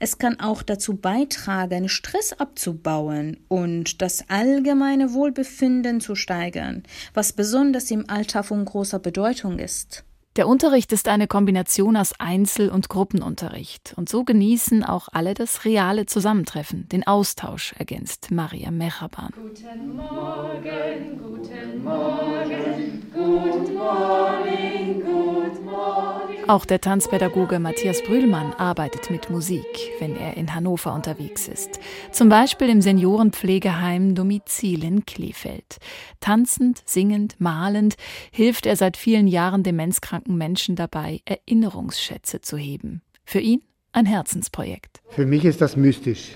Es 0.00 0.18
kann 0.18 0.38
auch 0.38 0.62
dazu 0.62 0.96
beitragen, 0.96 1.88
Stress 1.88 2.32
abzubauen 2.32 3.38
und 3.48 4.00
das 4.00 4.24
allgemeine 4.28 5.12
Wohlbefinden 5.12 6.00
zu 6.00 6.14
steigern, 6.14 6.84
was 7.14 7.32
besonders 7.32 7.90
im 7.90 8.08
Alter 8.08 8.44
von 8.44 8.64
großer 8.64 9.00
Bedeutung 9.00 9.58
ist. 9.58 10.04
Der 10.36 10.46
Unterricht 10.46 10.92
ist 10.92 11.08
eine 11.08 11.26
Kombination 11.26 11.96
aus 11.96 12.12
Einzel- 12.20 12.70
und 12.70 12.88
Gruppenunterricht. 12.88 13.94
Und 13.96 14.08
so 14.08 14.22
genießen 14.22 14.84
auch 14.84 15.08
alle 15.10 15.34
das 15.34 15.64
reale 15.64 16.06
Zusammentreffen, 16.06 16.88
den 16.90 17.04
Austausch, 17.04 17.74
ergänzt 17.76 18.30
Maria 18.30 18.70
Mechaban. 18.70 19.32
Guten 19.34 19.96
Morgen, 19.96 21.18
guten 21.18 21.82
Morgen, 21.82 23.10
good 23.12 23.74
morning, 23.74 25.02
good 25.02 25.64
morning. 25.64 26.37
Auch 26.48 26.64
der 26.64 26.80
Tanzpädagoge 26.80 27.58
Matthias 27.58 28.02
Brühlmann 28.02 28.54
arbeitet 28.54 29.10
mit 29.10 29.28
Musik, 29.28 29.66
wenn 29.98 30.16
er 30.16 30.38
in 30.38 30.54
Hannover 30.54 30.94
unterwegs 30.94 31.46
ist. 31.46 31.78
Zum 32.10 32.30
Beispiel 32.30 32.70
im 32.70 32.80
Seniorenpflegeheim 32.80 34.14
Domizil 34.14 34.82
in 34.82 35.04
Kleefeld. 35.04 35.76
Tanzend, 36.20 36.80
singend, 36.86 37.38
malend 37.38 37.96
hilft 38.30 38.64
er 38.64 38.76
seit 38.76 38.96
vielen 38.96 39.26
Jahren 39.26 39.62
demenzkranken 39.62 40.08
kranken 40.08 40.38
Menschen 40.38 40.74
dabei, 40.74 41.20
Erinnerungsschätze 41.26 42.40
zu 42.40 42.56
heben. 42.56 43.02
Für 43.26 43.40
ihn 43.40 43.60
ein 43.92 44.06
Herzensprojekt. 44.06 45.02
Für 45.10 45.26
mich 45.26 45.44
ist 45.44 45.60
das 45.60 45.76
mystisch. 45.76 46.34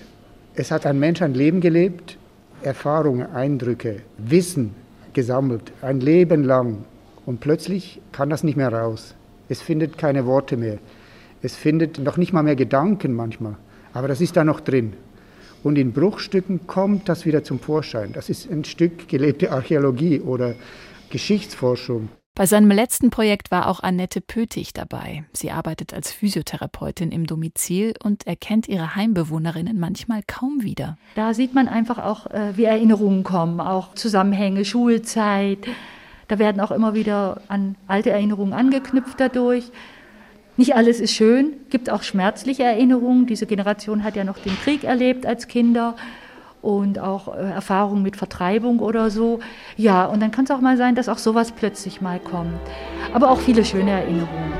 Es 0.53 0.69
hat 0.69 0.85
ein 0.85 0.99
Mensch 0.99 1.23
ein 1.23 1.33
Leben 1.33 1.59
gelebt, 1.59 2.19
Erfahrungen, 2.61 3.33
Eindrücke, 3.33 4.03
Wissen 4.19 4.75
gesammelt, 5.13 5.71
ein 5.81 6.01
Leben 6.01 6.43
lang. 6.43 6.85
Und 7.25 7.39
plötzlich 7.39 7.99
kann 8.11 8.29
das 8.29 8.43
nicht 8.43 8.57
mehr 8.57 8.71
raus. 8.71 9.15
Es 9.49 9.61
findet 9.61 9.97
keine 9.97 10.25
Worte 10.25 10.57
mehr. 10.57 10.79
Es 11.41 11.55
findet 11.55 11.99
noch 11.99 12.17
nicht 12.17 12.33
mal 12.33 12.43
mehr 12.43 12.55
Gedanken 12.55 13.13
manchmal. 13.13 13.57
Aber 13.93 14.07
das 14.07 14.21
ist 14.21 14.35
da 14.37 14.43
noch 14.43 14.59
drin. 14.59 14.93
Und 15.63 15.77
in 15.77 15.93
Bruchstücken 15.93 16.67
kommt 16.67 17.07
das 17.07 17.25
wieder 17.25 17.43
zum 17.43 17.59
Vorschein. 17.59 18.11
Das 18.13 18.29
ist 18.29 18.51
ein 18.51 18.63
Stück 18.65 19.07
gelebte 19.07 19.51
Archäologie 19.51 20.19
oder 20.19 20.55
Geschichtsforschung. 21.09 22.09
Bei 22.35 22.47
seinem 22.47 22.71
letzten 22.71 23.11
Projekt 23.11 23.51
war 23.51 23.67
auch 23.67 23.81
Annette 23.81 24.19
Pötig 24.19 24.73
dabei. 24.73 25.23
Sie 25.33 25.51
arbeitet 25.51 25.93
als 25.93 26.11
Physiotherapeutin 26.11 27.11
im 27.11 27.27
Domizil 27.27 27.93
und 28.03 28.25
erkennt 28.25 28.67
ihre 28.67 28.95
Heimbewohnerinnen 28.95 29.79
manchmal 29.79 30.21
kaum 30.25 30.63
wieder. 30.63 30.97
Da 31.13 31.35
sieht 31.35 31.53
man 31.53 31.67
einfach 31.67 31.99
auch, 31.99 32.25
äh, 32.31 32.57
wie 32.57 32.63
Erinnerungen 32.63 33.23
kommen, 33.23 33.59
auch 33.59 33.93
Zusammenhänge, 33.93 34.65
Schulzeit. 34.65 35.59
Da 36.33 36.39
werden 36.39 36.61
auch 36.61 36.71
immer 36.71 36.95
wieder 36.95 37.41
an 37.47 37.75
alte 37.85 38.09
Erinnerungen 38.09 38.53
angeknüpft 38.53 39.19
dadurch. 39.19 39.65
Nicht 40.57 40.75
alles 40.75 40.99
ist 40.99 41.13
schön, 41.13 41.53
gibt 41.69 41.91
auch 41.91 42.01
schmerzliche 42.01 42.63
Erinnerungen. 42.63 43.27
Diese 43.27 43.45
Generation 43.45 44.03
hat 44.03 44.15
ja 44.15 44.23
noch 44.23 44.39
den 44.39 44.55
Krieg 44.63 44.83
erlebt 44.83 45.27
als 45.27 45.47
Kinder 45.47 45.95
und 46.63 46.97
auch 46.97 47.35
äh, 47.35 47.51
Erfahrungen 47.51 48.01
mit 48.01 48.15
Vertreibung 48.15 48.79
oder 48.79 49.11
so. 49.11 49.41
Ja, 49.77 50.05
und 50.05 50.23
dann 50.23 50.31
kann 50.31 50.45
es 50.45 50.49
auch 50.49 50.59
mal 50.59 50.75
sein, 50.75 50.95
dass 50.95 51.07
auch 51.07 51.19
sowas 51.19 51.51
plötzlich 51.51 52.01
mal 52.01 52.19
kommt. 52.19 52.59
Aber 53.13 53.29
auch 53.29 53.39
viele 53.39 53.63
schöne 53.63 53.91
Erinnerungen. 53.91 54.53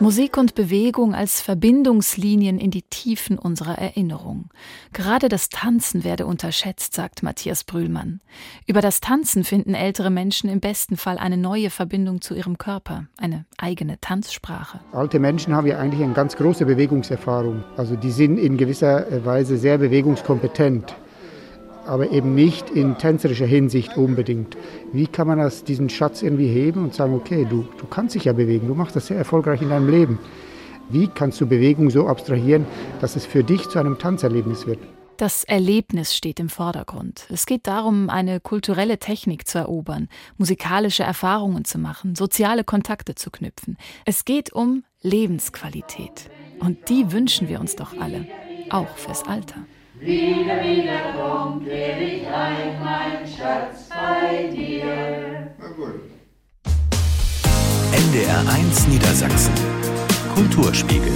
Musik 0.00 0.36
und 0.36 0.56
Bewegung 0.56 1.14
als 1.14 1.40
Verbindungslinien 1.40 2.58
in 2.58 2.72
die 2.72 2.82
Tiefen 2.82 3.38
unserer 3.38 3.78
Erinnerung. 3.78 4.50
Gerade 4.92 5.28
das 5.28 5.48
Tanzen 5.50 6.02
werde 6.02 6.26
unterschätzt, 6.26 6.94
sagt 6.94 7.22
Matthias 7.22 7.62
Brühlmann. 7.62 8.20
Über 8.66 8.80
das 8.80 9.00
Tanzen 9.00 9.44
finden 9.44 9.74
ältere 9.74 10.10
Menschen 10.10 10.50
im 10.50 10.58
besten 10.58 10.96
Fall 10.96 11.16
eine 11.16 11.36
neue 11.36 11.70
Verbindung 11.70 12.20
zu 12.20 12.34
ihrem 12.34 12.58
Körper, 12.58 13.06
eine 13.18 13.46
eigene 13.56 14.00
Tanzsprache. 14.00 14.80
Alte 14.92 15.20
Menschen 15.20 15.54
haben 15.54 15.68
ja 15.68 15.78
eigentlich 15.78 16.02
eine 16.02 16.12
ganz 16.12 16.34
große 16.36 16.66
Bewegungserfahrung. 16.66 17.62
Also 17.76 17.94
die 17.94 18.10
sind 18.10 18.38
in 18.38 18.56
gewisser 18.56 19.24
Weise 19.24 19.56
sehr 19.56 19.78
bewegungskompetent 19.78 20.96
aber 21.86 22.10
eben 22.10 22.34
nicht 22.34 22.70
in 22.70 22.98
tänzerischer 22.98 23.46
Hinsicht 23.46 23.96
unbedingt. 23.96 24.56
Wie 24.92 25.06
kann 25.06 25.26
man 25.26 25.38
das, 25.38 25.64
diesen 25.64 25.88
Schatz 25.88 26.22
irgendwie 26.22 26.48
heben 26.48 26.84
und 26.84 26.94
sagen, 26.94 27.14
okay, 27.14 27.46
du, 27.48 27.66
du 27.78 27.86
kannst 27.86 28.14
dich 28.14 28.24
ja 28.24 28.32
bewegen, 28.32 28.68
du 28.68 28.74
machst 28.74 28.96
das 28.96 29.06
sehr 29.06 29.16
erfolgreich 29.16 29.62
in 29.62 29.70
deinem 29.70 29.88
Leben. 29.88 30.18
Wie 30.90 31.08
kannst 31.08 31.40
du 31.40 31.46
Bewegung 31.46 31.90
so 31.90 32.06
abstrahieren, 32.06 32.66
dass 33.00 33.16
es 33.16 33.24
für 33.24 33.42
dich 33.42 33.68
zu 33.68 33.78
einem 33.78 33.98
Tanzerlebnis 33.98 34.66
wird? 34.66 34.78
Das 35.16 35.44
Erlebnis 35.44 36.14
steht 36.14 36.40
im 36.40 36.48
Vordergrund. 36.48 37.26
Es 37.30 37.46
geht 37.46 37.68
darum, 37.68 38.10
eine 38.10 38.40
kulturelle 38.40 38.98
Technik 38.98 39.46
zu 39.46 39.58
erobern, 39.58 40.08
musikalische 40.38 41.04
Erfahrungen 41.04 41.64
zu 41.64 41.78
machen, 41.78 42.16
soziale 42.16 42.64
Kontakte 42.64 43.14
zu 43.14 43.30
knüpfen. 43.30 43.78
Es 44.04 44.24
geht 44.24 44.52
um 44.52 44.82
Lebensqualität. 45.02 46.30
Und 46.58 46.88
die 46.88 47.12
wünschen 47.12 47.48
wir 47.48 47.60
uns 47.60 47.76
doch 47.76 47.96
alle, 48.00 48.26
auch 48.70 48.96
fürs 48.96 49.24
Alter. 49.24 49.66
Wieder, 50.04 50.62
wieder 50.62 51.14
komm, 51.16 51.64
kehr 51.64 51.98
ich 51.98 52.26
ein, 52.26 52.78
mein 52.84 53.26
Schatz 53.26 53.88
bei 53.88 54.48
dir. 54.48 55.54
NDR 57.90 58.40
1 58.54 58.88
Niedersachsen. 58.88 59.54
Kulturspiegel. 60.34 61.14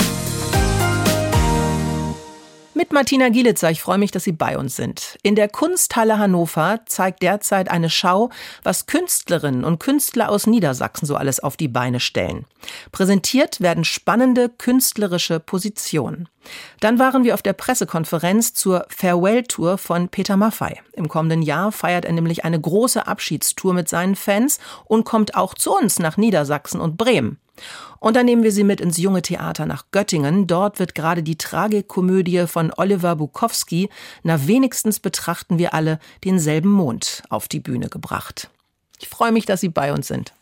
Mit 2.78 2.92
Martina 2.92 3.28
Gielitzer, 3.28 3.72
ich 3.72 3.82
freue 3.82 3.98
mich, 3.98 4.12
dass 4.12 4.22
Sie 4.22 4.30
bei 4.30 4.56
uns 4.56 4.76
sind. 4.76 5.18
In 5.24 5.34
der 5.34 5.48
Kunsthalle 5.48 6.16
Hannover 6.16 6.78
zeigt 6.86 7.24
derzeit 7.24 7.68
eine 7.68 7.90
Schau, 7.90 8.30
was 8.62 8.86
Künstlerinnen 8.86 9.64
und 9.64 9.80
Künstler 9.80 10.30
aus 10.30 10.46
Niedersachsen 10.46 11.04
so 11.04 11.16
alles 11.16 11.40
auf 11.40 11.56
die 11.56 11.66
Beine 11.66 11.98
stellen. 11.98 12.44
Präsentiert 12.92 13.60
werden 13.60 13.82
spannende 13.82 14.48
künstlerische 14.48 15.40
Positionen. 15.40 16.28
Dann 16.78 17.00
waren 17.00 17.24
wir 17.24 17.34
auf 17.34 17.42
der 17.42 17.52
Pressekonferenz 17.52 18.54
zur 18.54 18.86
Farewell-Tour 18.90 19.76
von 19.76 20.08
Peter 20.08 20.36
Maffei. 20.36 20.80
Im 20.92 21.08
kommenden 21.08 21.42
Jahr 21.42 21.72
feiert 21.72 22.04
er 22.04 22.12
nämlich 22.12 22.44
eine 22.44 22.60
große 22.60 23.08
Abschiedstour 23.08 23.74
mit 23.74 23.88
seinen 23.88 24.14
Fans 24.14 24.60
und 24.84 25.02
kommt 25.04 25.34
auch 25.34 25.54
zu 25.54 25.74
uns 25.74 25.98
nach 25.98 26.16
Niedersachsen 26.16 26.80
und 26.80 26.96
Bremen. 26.96 27.40
Und 28.00 28.16
dann 28.16 28.26
nehmen 28.26 28.42
wir 28.42 28.52
sie 28.52 28.64
mit 28.64 28.80
ins 28.80 28.96
junge 28.96 29.22
Theater 29.22 29.66
nach 29.66 29.86
Göttingen. 29.90 30.46
Dort 30.46 30.78
wird 30.78 30.94
gerade 30.94 31.22
die 31.22 31.36
Tragikomödie 31.36 32.46
von 32.46 32.72
Oliver 32.76 33.16
Bukowski, 33.16 33.88
na 34.22 34.46
wenigstens 34.46 35.00
betrachten 35.00 35.58
wir 35.58 35.74
alle 35.74 35.98
denselben 36.24 36.70
Mond, 36.70 37.22
auf 37.28 37.48
die 37.48 37.60
Bühne 37.60 37.88
gebracht. 37.88 38.50
Ich 39.00 39.08
freue 39.08 39.32
mich, 39.32 39.46
dass 39.46 39.60
Sie 39.60 39.68
bei 39.68 39.92
uns 39.92 40.08
sind. 40.08 40.32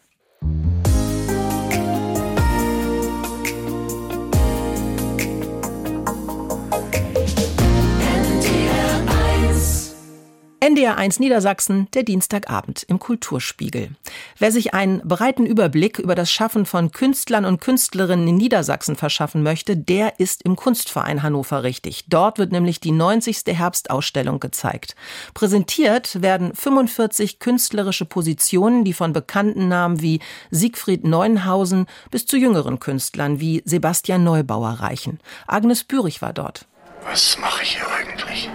NDR 10.67 10.97
1 10.97 11.21
Niedersachsen, 11.21 11.87
der 11.95 12.03
Dienstagabend 12.03 12.83
im 12.83 12.99
Kulturspiegel. 12.99 13.91
Wer 14.37 14.51
sich 14.51 14.75
einen 14.75 14.99
breiten 15.07 15.47
Überblick 15.47 16.01
über 16.01 16.17
das 16.17 16.29
Schaffen 16.33 16.67
von 16.67 16.91
Künstlern 16.91 17.45
und 17.45 17.61
Künstlerinnen 17.61 18.27
in 18.27 18.37
Niedersachsen 18.37 18.97
verschaffen 18.97 19.45
möchte, 19.45 19.77
der 19.77 20.19
ist 20.19 20.43
im 20.43 20.57
Kunstverein 20.57 21.23
Hannover 21.23 21.63
richtig. 21.63 22.07
Dort 22.09 22.41
wird 22.41 22.51
nämlich 22.51 22.81
die 22.81 22.91
90. 22.91 23.45
Herbstausstellung 23.47 24.41
gezeigt. 24.41 24.97
Präsentiert 25.35 26.21
werden 26.21 26.53
45 26.53 27.39
künstlerische 27.39 28.05
Positionen, 28.05 28.83
die 28.83 28.93
von 28.93 29.13
bekannten 29.13 29.69
Namen 29.69 30.03
wie 30.03 30.19
Siegfried 30.51 31.05
Neuenhausen 31.05 31.87
bis 32.11 32.27
zu 32.27 32.37
jüngeren 32.37 32.81
Künstlern 32.81 33.39
wie 33.39 33.63
Sebastian 33.65 34.25
Neubauer 34.25 34.81
reichen. 34.81 35.21
Agnes 35.47 35.85
Bürich 35.85 36.23
war 36.23 36.33
dort. 36.33 36.67
Was 37.05 37.39
mache 37.39 37.63
ich 37.63 37.77
hier 37.77 37.87
eigentlich? 37.89 38.51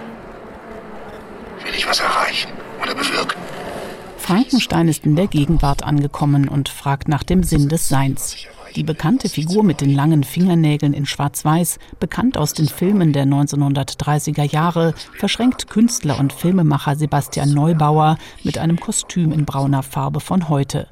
Will 1.72 1.78
ich 1.78 1.88
was 1.88 2.00
erreichen 2.00 2.50
oder 2.82 2.94
bewirken? 2.94 3.40
Frankenstein 4.18 4.88
ist 4.88 5.06
in 5.06 5.16
der 5.16 5.26
Gegenwart 5.26 5.84
angekommen 5.84 6.46
und 6.46 6.68
fragt 6.68 7.08
nach 7.08 7.22
dem 7.22 7.42
Sinn 7.42 7.70
des 7.70 7.88
Seins. 7.88 8.36
Die 8.76 8.82
bekannte 8.82 9.30
Figur 9.30 9.64
mit 9.64 9.80
den 9.80 9.88
langen 9.88 10.22
Fingernägeln 10.22 10.92
in 10.92 11.06
Schwarz-Weiß, 11.06 11.78
bekannt 11.98 12.36
aus 12.36 12.52
den 12.52 12.68
Filmen 12.68 13.14
der 13.14 13.24
1930er 13.24 14.42
Jahre, 14.42 14.92
verschränkt 15.18 15.70
Künstler 15.70 16.18
und 16.18 16.34
Filmemacher 16.34 16.94
Sebastian 16.94 17.54
Neubauer 17.54 18.18
mit 18.44 18.58
einem 18.58 18.78
Kostüm 18.78 19.32
in 19.32 19.46
brauner 19.46 19.82
Farbe 19.82 20.20
von 20.20 20.50
heute. 20.50 20.88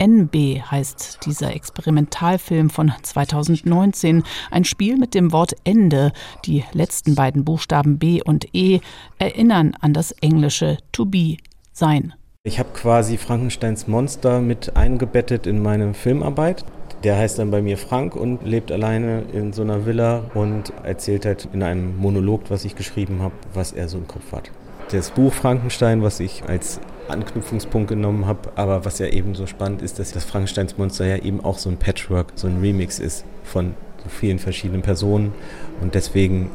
NB 0.00 0.62
heißt 0.62 1.20
dieser 1.26 1.54
Experimentalfilm 1.54 2.70
von 2.70 2.92
2019, 3.02 4.24
ein 4.50 4.64
Spiel 4.64 4.96
mit 4.96 5.14
dem 5.14 5.30
Wort 5.30 5.54
Ende. 5.64 6.12
Die 6.46 6.64
letzten 6.72 7.14
beiden 7.14 7.44
Buchstaben 7.44 7.98
B 7.98 8.22
und 8.22 8.48
E 8.54 8.80
erinnern 9.18 9.76
an 9.80 9.92
das 9.92 10.12
englische 10.12 10.78
to 10.90 11.04
be, 11.04 11.36
sein. 11.72 12.14
Ich 12.42 12.58
habe 12.58 12.70
quasi 12.70 13.18
Frankensteins 13.18 13.86
Monster 13.86 14.40
mit 14.40 14.74
eingebettet 14.74 15.46
in 15.46 15.62
meine 15.62 15.92
Filmarbeit. 15.92 16.64
Der 17.04 17.16
heißt 17.16 17.38
dann 17.38 17.50
bei 17.50 17.60
mir 17.60 17.76
Frank 17.76 18.16
und 18.16 18.42
lebt 18.42 18.72
alleine 18.72 19.24
in 19.32 19.52
so 19.52 19.60
einer 19.60 19.84
Villa 19.84 20.30
und 20.32 20.72
erzählt 20.82 21.26
halt 21.26 21.48
in 21.52 21.62
einem 21.62 21.98
Monolog, 21.98 22.44
was 22.48 22.64
ich 22.64 22.74
geschrieben 22.74 23.20
habe, 23.20 23.34
was 23.52 23.72
er 23.72 23.88
so 23.88 23.98
im 23.98 24.08
Kopf 24.08 24.32
hat. 24.32 24.50
Das 24.90 25.10
Buch 25.10 25.32
Frankenstein, 25.32 26.02
was 26.02 26.20
ich 26.20 26.44
als 26.44 26.80
Anknüpfungspunkt 27.10 27.88
genommen 27.88 28.26
habe. 28.26 28.52
Aber 28.56 28.84
was 28.84 28.98
ja 28.98 29.06
eben 29.06 29.34
so 29.34 29.46
spannend 29.46 29.82
ist, 29.82 29.98
dass 29.98 30.12
das 30.12 30.24
Frankensteins 30.24 30.78
Monster 30.78 31.06
ja 31.06 31.16
eben 31.16 31.42
auch 31.42 31.58
so 31.58 31.70
ein 31.70 31.76
Patchwork, 31.76 32.32
so 32.34 32.46
ein 32.46 32.60
Remix 32.60 32.98
ist 32.98 33.24
von 33.44 33.74
so 34.02 34.08
vielen 34.08 34.38
verschiedenen 34.38 34.82
Personen 34.82 35.32
und 35.80 35.94
deswegen 35.94 36.50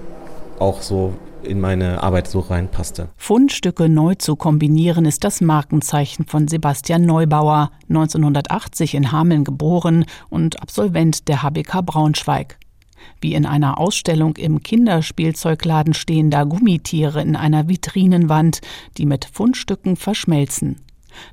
auch 0.60 0.82
so 0.82 1.14
in 1.44 1.60
meine 1.60 2.02
Arbeit 2.02 2.28
so 2.28 2.40
reinpasste. 2.40 3.10
Fundstücke 3.18 3.88
neu 3.88 4.16
zu 4.16 4.36
kombinieren 4.36 5.06
ist 5.06 5.24
das 5.24 5.42
Markenzeichen 5.42 6.26
von 6.26 6.48
Sebastian 6.48 7.04
Neubauer, 7.04 7.72
1980 7.90 8.96
in 8.96 9.12
Hameln 9.12 9.44
geboren 9.44 10.06
und 10.30 10.62
Absolvent 10.62 11.28
der 11.28 11.44
HBK 11.44 11.82
Braunschweig 11.86 12.58
wie 13.22 13.34
in 13.34 13.46
einer 13.46 13.80
Ausstellung 13.80 14.36
im 14.36 14.62
Kinderspielzeugladen 14.62 15.94
stehender 15.94 16.46
Gummitiere 16.46 17.22
in 17.22 17.36
einer 17.36 17.68
Vitrinenwand, 17.68 18.62
die 18.98 19.06
mit 19.06 19.26
Fundstücken 19.26 19.96
verschmelzen. 19.96 20.78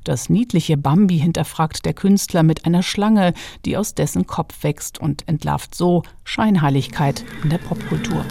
Das 0.03 0.29
niedliche 0.29 0.77
Bambi 0.77 1.19
hinterfragt 1.19 1.85
der 1.85 1.93
Künstler 1.93 2.43
mit 2.43 2.65
einer 2.65 2.83
Schlange, 2.83 3.33
die 3.65 3.77
aus 3.77 3.95
dessen 3.95 4.25
Kopf 4.27 4.63
wächst 4.63 4.99
und 4.99 5.27
entlarvt 5.27 5.75
so 5.75 6.03
Scheinheiligkeit 6.23 7.23
in 7.43 7.49
der 7.49 7.57
Popkultur. 7.57 8.25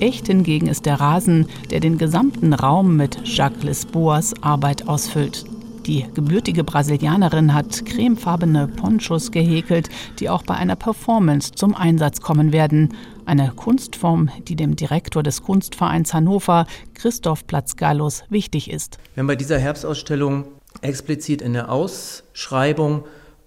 Echt 0.00 0.28
hingegen 0.28 0.66
ist 0.66 0.86
der 0.86 0.98
Rasen, 0.98 1.46
der 1.70 1.80
den 1.80 1.98
gesamten 1.98 2.54
Raum 2.54 2.96
mit 2.96 3.20
Jacques 3.24 3.62
Lisboas 3.62 4.32
Arbeit 4.42 4.88
ausfüllt. 4.88 5.44
Die 5.90 6.06
gebürtige 6.14 6.62
Brasilianerin 6.62 7.52
hat 7.52 7.84
cremefarbene 7.84 8.68
Ponchos 8.68 9.32
gehäkelt, 9.32 9.88
die 10.20 10.28
auch 10.28 10.44
bei 10.44 10.54
einer 10.54 10.76
Performance 10.76 11.50
zum 11.50 11.74
Einsatz 11.74 12.20
kommen 12.20 12.52
werden. 12.52 12.94
Eine 13.26 13.50
Kunstform, 13.56 14.30
die 14.46 14.54
dem 14.54 14.76
Direktor 14.76 15.24
des 15.24 15.42
Kunstvereins 15.42 16.14
Hannover, 16.14 16.66
Christoph 16.94 17.44
Platz-Gallus, 17.48 18.22
wichtig 18.28 18.70
ist. 18.70 18.98
Wir 19.14 19.22
haben 19.22 19.26
bei 19.26 19.34
dieser 19.34 19.58
Herbstausstellung 19.58 20.44
explizit 20.80 21.42
in 21.42 21.54
der 21.54 21.72
Ausschreibung 21.72 23.02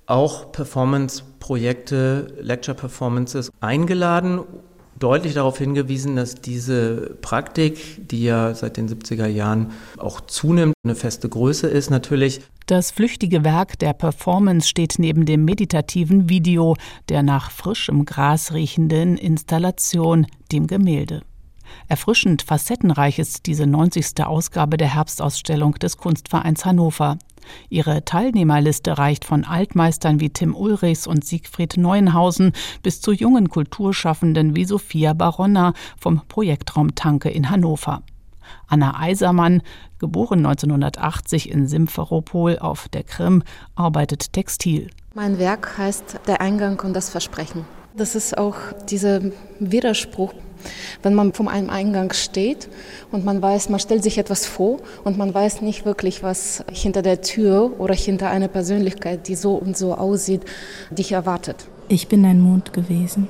auch 0.06 0.52
Performance-Projekte, 0.52 2.36
Lecture-Performances 2.42 3.54
eingeladen 3.62 4.42
deutlich 5.04 5.34
darauf 5.34 5.58
hingewiesen, 5.58 6.16
dass 6.16 6.36
diese 6.36 7.18
Praktik, 7.22 8.08
die 8.08 8.24
ja 8.24 8.56
seit 8.56 8.78
den 8.78 8.88
70er 8.88 9.28
Jahren 9.28 9.72
auch 9.98 10.22
zunimmt, 10.22 10.74
eine 10.86 10.96
feste 10.96 11.28
Größe 11.28 11.68
ist 11.68 11.90
natürlich. 11.90 12.42
Das 12.68 12.92
flüchtige 12.92 13.44
Werk 13.44 13.78
der 13.80 13.92
Performance 13.92 14.70
steht 14.70 14.96
neben 14.98 15.26
dem 15.26 15.44
meditativen 15.44 16.30
Video 16.30 16.78
der 17.10 17.22
nach 17.22 17.52
frischem 17.52 18.06
Gras 18.06 18.54
riechenden 18.54 19.18
Installation, 19.18 20.26
dem 20.54 20.68
Gemälde. 20.68 21.22
Erfrischend 21.88 22.42
facettenreich 22.42 23.20
ist 23.20 23.46
diese 23.46 23.68
90. 23.68 24.24
Ausgabe 24.24 24.78
der 24.78 24.94
Herbstausstellung 24.94 25.74
des 25.76 25.98
Kunstvereins 25.98 26.66
Hannover. 26.66 27.18
Ihre 27.70 28.06
Teilnehmerliste 28.06 28.98
reicht 28.98 29.26
von 29.26 29.44
Altmeistern 29.44 30.20
wie 30.20 30.30
Tim 30.30 30.56
Ulrichs 30.56 31.08
und 31.08 31.26
Siegfried 31.26 31.78
Neuenhausen 31.78 32.54
bis 32.82 33.02
zu 33.02 33.12
jungen 33.12 33.50
Kulturschaffenden 33.50 34.56
wie 34.56 34.66
Sophia 34.66 35.14
Baronna 35.14 35.74
vom 36.00 36.22
Projektraum 36.28 36.96
Tanke 36.96 37.30
in 37.30 37.50
Hannover. 37.50 38.04
Anna 38.68 39.00
Eisermann, 39.00 39.62
geboren 40.00 40.46
1980 40.46 41.50
in 41.50 41.68
Simferopol 41.68 42.60
auf 42.60 42.90
der 42.90 43.04
Krim, 43.04 43.44
arbeitet 43.76 44.34
Textil. 44.34 44.90
Mein 45.14 45.38
Werk 45.38 45.78
heißt 45.78 46.20
Der 46.28 46.42
Eingang 46.42 46.80
und 46.82 46.94
das 46.94 47.10
Versprechen. 47.10 47.66
Das 47.96 48.16
ist 48.16 48.38
auch 48.38 48.56
dieser 48.90 49.22
Widerspruch 49.60 50.34
wenn 51.02 51.14
man 51.14 51.34
vor 51.34 51.50
einem 51.50 51.70
Eingang 51.70 52.14
steht 52.14 52.70
und 53.12 53.26
man 53.26 53.42
weiß, 53.42 53.70
man 53.70 53.80
stellt 53.80 54.04
sich 54.04 54.18
etwas 54.18 54.46
vor 54.46 54.80
und 55.04 55.18
man 55.18 55.34
weiß 55.34 55.62
nicht 55.62 55.86
wirklich, 55.86 56.24
was 56.24 56.64
hinter 56.72 57.02
der 57.02 57.22
Tür 57.22 57.74
oder 57.80 57.94
hinter 57.94 58.30
einer 58.30 58.48
Persönlichkeit, 58.48 59.28
die 59.28 59.36
so 59.36 59.56
und 59.56 59.78
so 59.78 59.96
aussieht, 59.96 60.42
dich 60.92 61.12
erwartet. 61.12 61.68
Ich 61.88 62.08
bin 62.08 62.26
ein 62.26 62.40
Mond 62.40 62.74
gewesen. 62.74 63.28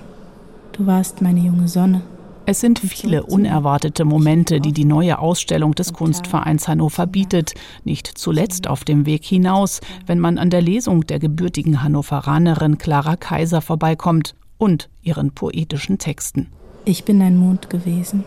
Du 0.74 0.86
warst 0.88 1.22
meine 1.22 1.40
junge 1.40 1.68
Sonne. 1.68 2.02
Es 2.46 2.60
sind 2.60 2.80
viele 2.80 3.24
unerwartete 3.24 4.04
Momente, 4.04 4.60
die 4.60 4.74
die 4.74 4.84
neue 4.84 5.20
Ausstellung 5.20 5.76
des 5.76 5.94
Kunstvereins 5.94 6.68
Hannover 6.68 7.08
bietet, 7.08 7.54
nicht 7.86 8.06
zuletzt 8.06 8.68
auf 8.68 8.84
dem 8.84 9.06
Weg 9.06 9.24
hinaus, 9.24 9.80
wenn 10.08 10.20
man 10.20 10.38
an 10.38 10.50
der 10.50 10.62
Lesung 10.62 11.08
der 11.08 11.20
gebürtigen 11.20 11.84
Hannoveranerin 11.84 12.78
Clara 12.78 13.16
Kaiser 13.16 13.62
vorbeikommt 13.62 14.36
und 14.58 14.90
ihren 15.04 15.32
poetischen 15.32 16.00
Texten. 16.00 16.50
Ich 16.86 17.06
bin 17.06 17.20
dein 17.20 17.38
Mond 17.38 17.70
gewesen. 17.70 18.26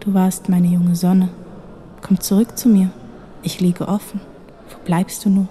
Du 0.00 0.14
warst 0.14 0.48
meine 0.48 0.68
junge 0.68 0.96
Sonne. 0.96 1.28
Komm 2.00 2.18
zurück 2.18 2.56
zu 2.56 2.68
mir. 2.68 2.90
Ich 3.42 3.60
liege 3.60 3.88
offen. 3.88 4.20
Wo 4.70 4.78
bleibst 4.86 5.24
du 5.24 5.28
nur? 5.28 5.48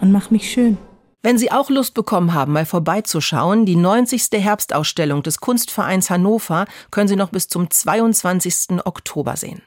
Und 0.00 0.12
mach 0.12 0.30
mich 0.30 0.50
schön. 0.50 0.76
Wenn 1.22 1.38
Sie 1.38 1.50
auch 1.50 1.70
Lust 1.70 1.94
bekommen 1.94 2.34
haben, 2.34 2.52
mal 2.52 2.66
vorbeizuschauen, 2.66 3.64
die 3.64 3.76
90. 3.76 4.28
Herbstausstellung 4.32 5.22
des 5.22 5.40
Kunstvereins 5.40 6.10
Hannover 6.10 6.66
können 6.90 7.08
Sie 7.08 7.16
noch 7.16 7.30
bis 7.30 7.48
zum 7.48 7.70
22. 7.70 8.84
Oktober 8.84 9.36
sehen. 9.36 9.62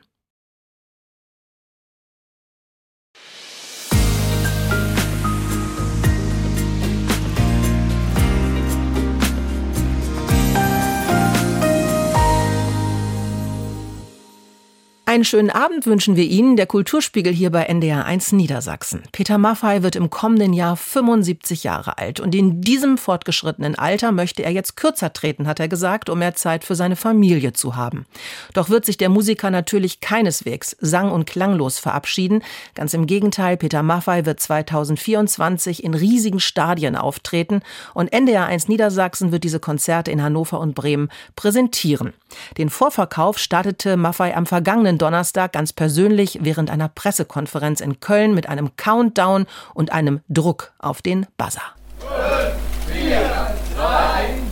Einen 15.16 15.24
schönen 15.24 15.50
Abend 15.50 15.86
wünschen 15.86 16.18
wir 16.18 16.26
Ihnen, 16.26 16.58
der 16.58 16.66
Kulturspiegel 16.66 17.32
hier 17.32 17.50
bei 17.50 17.64
NDR 17.64 18.04
1 18.04 18.34
Niedersachsen. 18.34 19.02
Peter 19.14 19.38
Maffei 19.38 19.82
wird 19.82 19.96
im 19.96 20.10
kommenden 20.10 20.52
Jahr 20.52 20.76
75 20.76 21.64
Jahre 21.64 21.98
alt 21.98 22.20
und 22.20 22.36
in 22.36 22.60
diesem 22.60 22.98
fortgeschrittenen 22.98 23.76
Alter 23.76 24.12
möchte 24.12 24.44
er 24.44 24.52
jetzt 24.52 24.76
kürzer 24.76 25.14
treten, 25.14 25.48
hat 25.48 25.62
er 25.62 25.70
gesagt, 25.70 26.10
um 26.10 26.20
mehr 26.20 26.36
Zeit 26.36 26.66
für 26.66 26.76
seine 26.76 26.98
Familie 26.98 27.54
zu 27.54 27.78
haben. 27.78 28.06
Doch 28.54 28.70
wird 28.70 28.84
sich 28.84 28.98
der 28.98 29.08
Musiker 29.08 29.52
natürlich 29.52 30.02
keineswegs 30.02 30.76
sang- 30.82 31.14
und 31.14 31.26
klanglos 31.26 31.80
verabschieden. 31.80 32.44
Ganz 32.74 32.94
im 32.94 33.08
Gegenteil, 33.08 33.56
Peter 33.56 33.84
Maffei 33.84 34.26
wird 34.26 34.42
2024 34.42 35.82
in 35.82 35.94
riesigen 35.94 36.42
Stadien 36.42 36.98
auftreten 36.98 37.62
und 37.94 38.12
NDR 38.12 38.48
1 38.48 38.68
Niedersachsen 38.68 39.32
wird 39.32 39.46
diese 39.46 39.62
Konzerte 39.62 40.12
in 40.12 40.22
Hannover 40.22 40.60
und 40.60 40.76
Bremen 40.76 41.08
präsentieren. 41.38 42.12
Den 42.58 42.70
Vorverkauf 42.70 43.38
startete 43.38 43.98
Maffei 43.98 44.36
am 44.36 44.46
vergangenen 44.46 44.98
Donnerstag 44.98 45.54
ganz 45.54 45.74
persönlich 45.74 46.40
während 46.42 46.70
einer 46.70 46.90
Pressekonferenz 46.90 47.82
in 47.82 48.00
Köln 48.00 48.34
mit 48.34 48.48
einem 48.50 48.76
Countdown 48.76 49.46
und 49.74 49.92
einem 49.92 50.22
Druck 50.30 50.74
auf 50.80 51.02
den 51.02 51.26
Buzzer. 51.38 51.62
Fünf, 52.00 52.92
vier, 52.92 53.30
drei, 53.76 54.45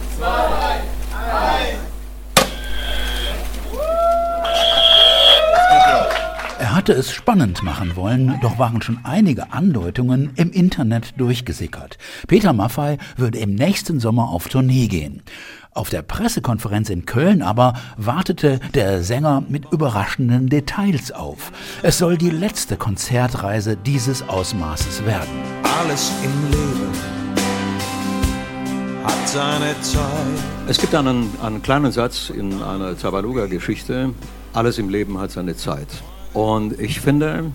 hatte 6.84 7.00
es 7.00 7.14
spannend 7.14 7.64
machen 7.64 7.96
wollen, 7.96 8.38
doch 8.42 8.60
waren 8.60 8.82
schon 8.82 9.00
einige 9.04 9.54
Andeutungen 9.54 10.32
im 10.36 10.52
Internet 10.52 11.14
durchgesickert. 11.18 11.98
Peter 12.28 12.52
Maffay 12.52 12.98
würde 13.16 13.38
im 13.38 13.56
nächsten 13.56 14.02
Sommer 14.02 14.28
auf 14.28 14.50
Tournee 14.50 14.88
gehen. 14.88 15.22
Auf 15.72 15.90
der 15.90 16.02
Pressekonferenz 16.02 16.90
in 16.90 17.06
Köln 17.06 17.42
aber 17.42 17.76
wartete 17.96 18.60
der 18.74 19.02
Sänger 19.02 19.46
mit 19.48 19.72
überraschenden 19.72 20.50
Details 20.50 21.14
auf. 21.14 21.54
Es 21.84 22.00
soll 22.00 22.18
die 22.18 22.32
letzte 22.32 22.76
Konzertreise 22.76 23.78
dieses 23.78 24.28
Ausmaßes 24.28 25.06
werden. 25.06 25.32
Alles 25.80 26.12
im 26.22 26.52
Leben 26.52 26.92
hat 29.06 29.30
seine 29.30 29.74
Zeit. 29.80 30.04
Es 30.68 30.80
gibt 30.80 30.94
einen, 30.94 31.30
einen 31.42 31.62
kleinen 31.62 31.94
Satz 31.94 32.30
in 32.30 32.62
einer 32.62 32.98
Tabaluga-Geschichte, 32.98 34.14
alles 34.52 34.78
im 34.80 34.90
Leben 34.90 35.18
hat 35.18 35.32
seine 35.32 35.56
Zeit. 35.56 35.88
Und 36.34 36.80
ich 36.80 37.00
finde, 37.00 37.52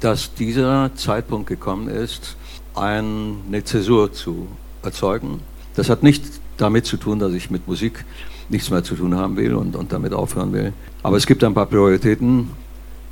dass 0.00 0.34
dieser 0.34 0.90
Zeitpunkt 0.94 1.48
gekommen 1.48 1.88
ist, 1.88 2.36
eine 2.74 3.64
Zäsur 3.64 4.12
zu 4.12 4.46
erzeugen. 4.82 5.40
Das 5.74 5.88
hat 5.88 6.02
nicht 6.02 6.22
damit 6.56 6.86
zu 6.86 6.96
tun, 6.96 7.18
dass 7.18 7.32
ich 7.32 7.50
mit 7.50 7.66
Musik 7.66 8.04
nichts 8.48 8.70
mehr 8.70 8.84
zu 8.84 8.94
tun 8.94 9.16
haben 9.16 9.36
will 9.36 9.54
und, 9.54 9.74
und 9.76 9.92
damit 9.92 10.12
aufhören 10.12 10.52
will. 10.52 10.72
Aber 11.02 11.16
es 11.16 11.26
gibt 11.26 11.42
ein 11.42 11.54
paar 11.54 11.66
Prioritäten, 11.66 12.50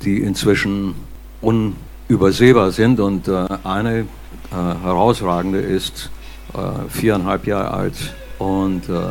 die 0.03 0.19
inzwischen 0.19 0.95
unübersehbar 1.41 2.71
sind 2.71 2.99
und 2.99 3.27
äh, 3.27 3.47
eine 3.63 3.99
äh, 3.99 4.05
herausragende 4.51 5.59
ist 5.59 6.09
äh, 6.53 6.89
viereinhalb 6.89 7.45
Jahre 7.47 7.71
alt 7.71 8.15
und 8.39 8.87
äh, 8.89 9.01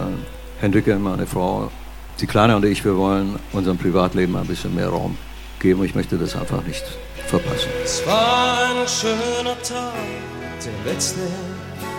Hendrike, 0.60 0.96
meine 0.98 1.26
Frau, 1.26 1.70
die 2.20 2.26
Kleine 2.26 2.56
und 2.56 2.64
ich, 2.64 2.84
wir 2.84 2.96
wollen 2.96 3.36
unserem 3.52 3.76
Privatleben 3.78 4.36
ein 4.36 4.46
bisschen 4.46 4.74
mehr 4.74 4.88
Raum 4.88 5.16
geben. 5.66 5.84
Ich 5.84 5.96
möchte 5.96 6.16
das 6.16 6.36
einfach 6.36 6.64
nicht 6.64 6.84
verpassen. 7.26 7.68
Es 7.82 8.06
war 8.06 8.70
ein 8.70 8.86
schöner 8.86 9.60
Tag, 9.62 9.94
der 10.64 10.92
letzte 10.92 11.20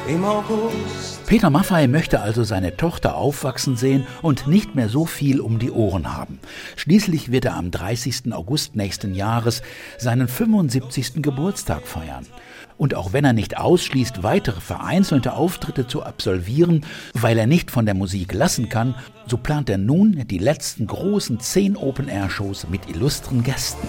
im 0.08 0.24
August. 0.24 1.26
Peter 1.26 1.50
Maffay 1.50 1.88
möchte 1.88 2.22
also 2.22 2.46
seine 2.46 2.78
Tochter 2.78 3.16
aufwachsen 3.16 3.76
sehen 3.76 4.08
und 4.22 4.48
nicht 4.48 4.76
mehr 4.76 4.88
so 4.88 5.06
viel 5.06 5.42
um 5.42 5.60
die 5.60 5.72
Ohren 5.72 6.16
haben. 6.16 6.40
Schließlich 6.78 7.30
wird 7.34 7.44
er 7.44 7.58
am 7.58 7.72
30. 7.72 8.32
August 8.32 8.78
nächsten 8.78 9.14
Jahres 9.14 9.62
seinen 9.98 10.30
75. 10.30 11.22
Geburtstag 11.22 11.86
feiern. 11.86 12.26
Und 12.78 12.94
auch 12.94 13.14
wenn 13.14 13.26
er 13.26 13.34
nicht 13.34 13.58
ausschließt, 13.58 14.24
weitere 14.24 14.62
vereinzelte 14.62 15.34
Auftritte 15.34 15.88
zu 15.88 16.04
absolvieren, 16.04 16.86
weil 17.14 17.38
er 17.38 17.48
nicht 17.48 17.72
von 17.72 17.86
der 17.86 17.96
Musik 17.96 18.34
lassen 18.34 18.70
kann, 18.70 18.96
so 19.28 19.38
plant 19.38 19.70
er 19.70 19.78
nun 19.78 20.24
die 20.28 20.38
letzten 20.38 20.88
großen 20.88 21.40
zehn 21.40 21.76
Open-Air-Shows 21.76 22.68
mit 22.70 22.90
illustren 22.90 23.44
Gästen. 23.44 23.88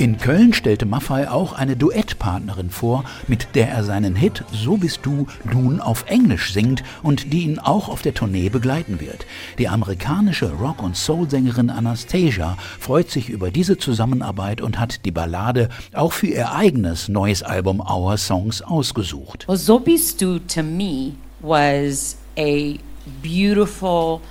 In 0.00 0.16
Köln 0.16 0.54
stellte 0.54 0.86
Maffay 0.86 1.26
auch 1.26 1.52
eine 1.52 1.76
Duettpartnerin 1.76 2.70
vor, 2.70 3.04
mit 3.28 3.48
der 3.54 3.68
er 3.68 3.84
seinen 3.84 4.16
Hit 4.16 4.44
So 4.50 4.78
bist 4.78 5.00
du 5.02 5.26
nun 5.52 5.78
auf 5.78 6.06
Englisch 6.08 6.54
singt 6.54 6.82
und 7.02 7.34
die 7.34 7.42
ihn 7.42 7.58
auch 7.58 7.90
auf 7.90 8.00
der 8.00 8.14
Tournee 8.14 8.48
begleiten 8.48 8.98
wird. 8.98 9.26
Die 9.58 9.68
amerikanische 9.68 10.52
Rock- 10.52 10.82
und 10.82 10.96
Soul-Sängerin 10.96 11.68
Anastasia 11.68 12.56
freut 12.78 13.10
sich 13.10 13.28
über 13.28 13.50
diese 13.50 13.76
Zusammenarbeit 13.76 14.62
und 14.62 14.78
hat 14.78 15.04
die 15.04 15.10
Ballade 15.10 15.68
auch 15.92 16.14
für 16.14 16.28
ihr 16.28 16.50
eigenes 16.50 17.10
neues 17.10 17.42
Album 17.42 17.80
Our 17.80 18.16
Songs 18.16 18.62
ausgesucht. 18.62 19.46
Well, 19.48 19.58
so 19.58 19.80
bist 19.80 20.22
du 20.22 20.38
to 20.38 20.62
me 20.62 21.12
was 21.42 22.16
a 22.38 22.78
beautiful 23.22 24.22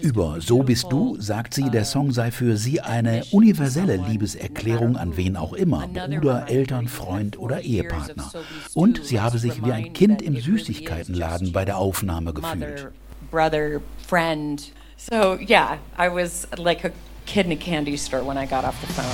über 0.00 0.40
So 0.40 0.62
bist 0.62 0.90
du 0.90 1.16
sagt 1.20 1.54
sie, 1.54 1.70
der 1.70 1.84
Song 1.84 2.12
sei 2.12 2.30
für 2.30 2.56
sie 2.56 2.80
eine 2.80 3.24
universelle 3.30 3.96
Liebeserklärung 3.96 4.96
an 4.96 5.16
wen 5.16 5.36
auch 5.36 5.52
immer, 5.52 5.86
Bruder, 5.86 6.48
Eltern, 6.48 6.88
Freund 6.88 7.38
oder 7.38 7.62
Ehepartner. 7.62 8.30
Und 8.74 9.04
sie 9.04 9.20
habe 9.20 9.38
sich 9.38 9.64
wie 9.64 9.72
ein 9.72 9.92
Kind 9.92 10.22
im 10.22 10.40
Süßigkeitenladen 10.40 11.52
bei 11.52 11.64
der 11.64 11.78
Aufnahme 11.78 12.32
gefühlt. 12.32 12.88
Brother, 13.30 13.80
friend. 14.06 14.72
So 14.96 15.36
yeah, 15.46 15.78
I 15.98 16.08
was 16.08 16.48
like 16.56 16.84
a 16.84 16.90
kid 17.26 17.46
in 17.46 17.52
a 17.52 17.56
candy 17.56 17.96
store 17.96 18.22
when 18.22 18.38
I 18.38 18.46
got 18.46 18.64
off 18.64 18.80
the 18.80 18.86
phone. 18.92 19.04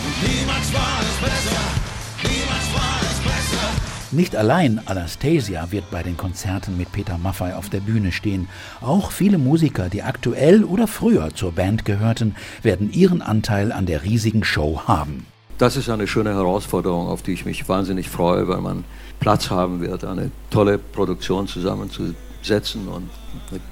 Nicht 4.15 4.37
allein 4.37 4.79
Anastasia 4.85 5.73
wird 5.73 5.91
bei 5.91 6.03
den 6.03 6.19
Konzerten 6.19 6.77
mit 6.77 6.93
Peter 6.93 7.17
Maffay 7.17 7.55
auf 7.55 7.71
der 7.71 7.81
Bühne 7.81 8.13
stehen. 8.13 8.47
Auch 8.83 9.11
viele 9.11 9.39
Musiker, 9.39 9.89
die 9.89 10.03
aktuell 10.03 10.65
oder 10.65 10.87
früher 10.87 11.31
zur 11.35 11.53
Band 11.53 11.87
gehörten, 11.87 12.37
werden 12.61 12.93
ihren 12.93 13.23
Anteil 13.23 13.73
an 13.73 13.87
der 13.87 14.03
riesigen 14.03 14.45
Show 14.45 14.83
haben. 14.87 15.25
Das 15.57 15.79
ist 15.79 15.89
eine 15.89 16.07
schöne 16.07 16.35
Herausforderung, 16.35 17.09
auf 17.09 17.23
die 17.23 17.33
ich 17.33 17.47
mich 17.47 17.67
wahnsinnig 17.71 18.11
freue, 18.11 18.47
weil 18.49 18.61
man 18.61 18.85
Platz 19.19 19.49
haben 19.49 19.81
wird, 19.81 20.05
eine 20.05 20.31
tolle 20.51 20.77
Produktion 20.77 21.49
zusammenzusetzen 21.49 22.89
und 22.89 23.09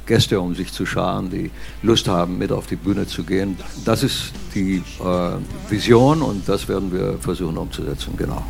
Gäste 0.06 0.40
um 0.40 0.54
sich 0.54 0.72
zu 0.72 0.86
scharen, 0.86 1.28
die 1.28 1.50
Lust 1.82 2.08
haben, 2.08 2.38
mit 2.38 2.50
auf 2.50 2.66
die 2.66 2.76
Bühne 2.76 3.06
zu 3.06 3.24
gehen. 3.24 3.58
Das 3.84 4.02
ist 4.02 4.32
die 4.54 4.76
äh, 5.04 5.70
Vision 5.70 6.22
und 6.22 6.48
das 6.48 6.66
werden 6.66 6.90
wir 6.90 7.18
versuchen 7.20 7.58
umzusetzen, 7.58 8.14
genau. 8.16 8.42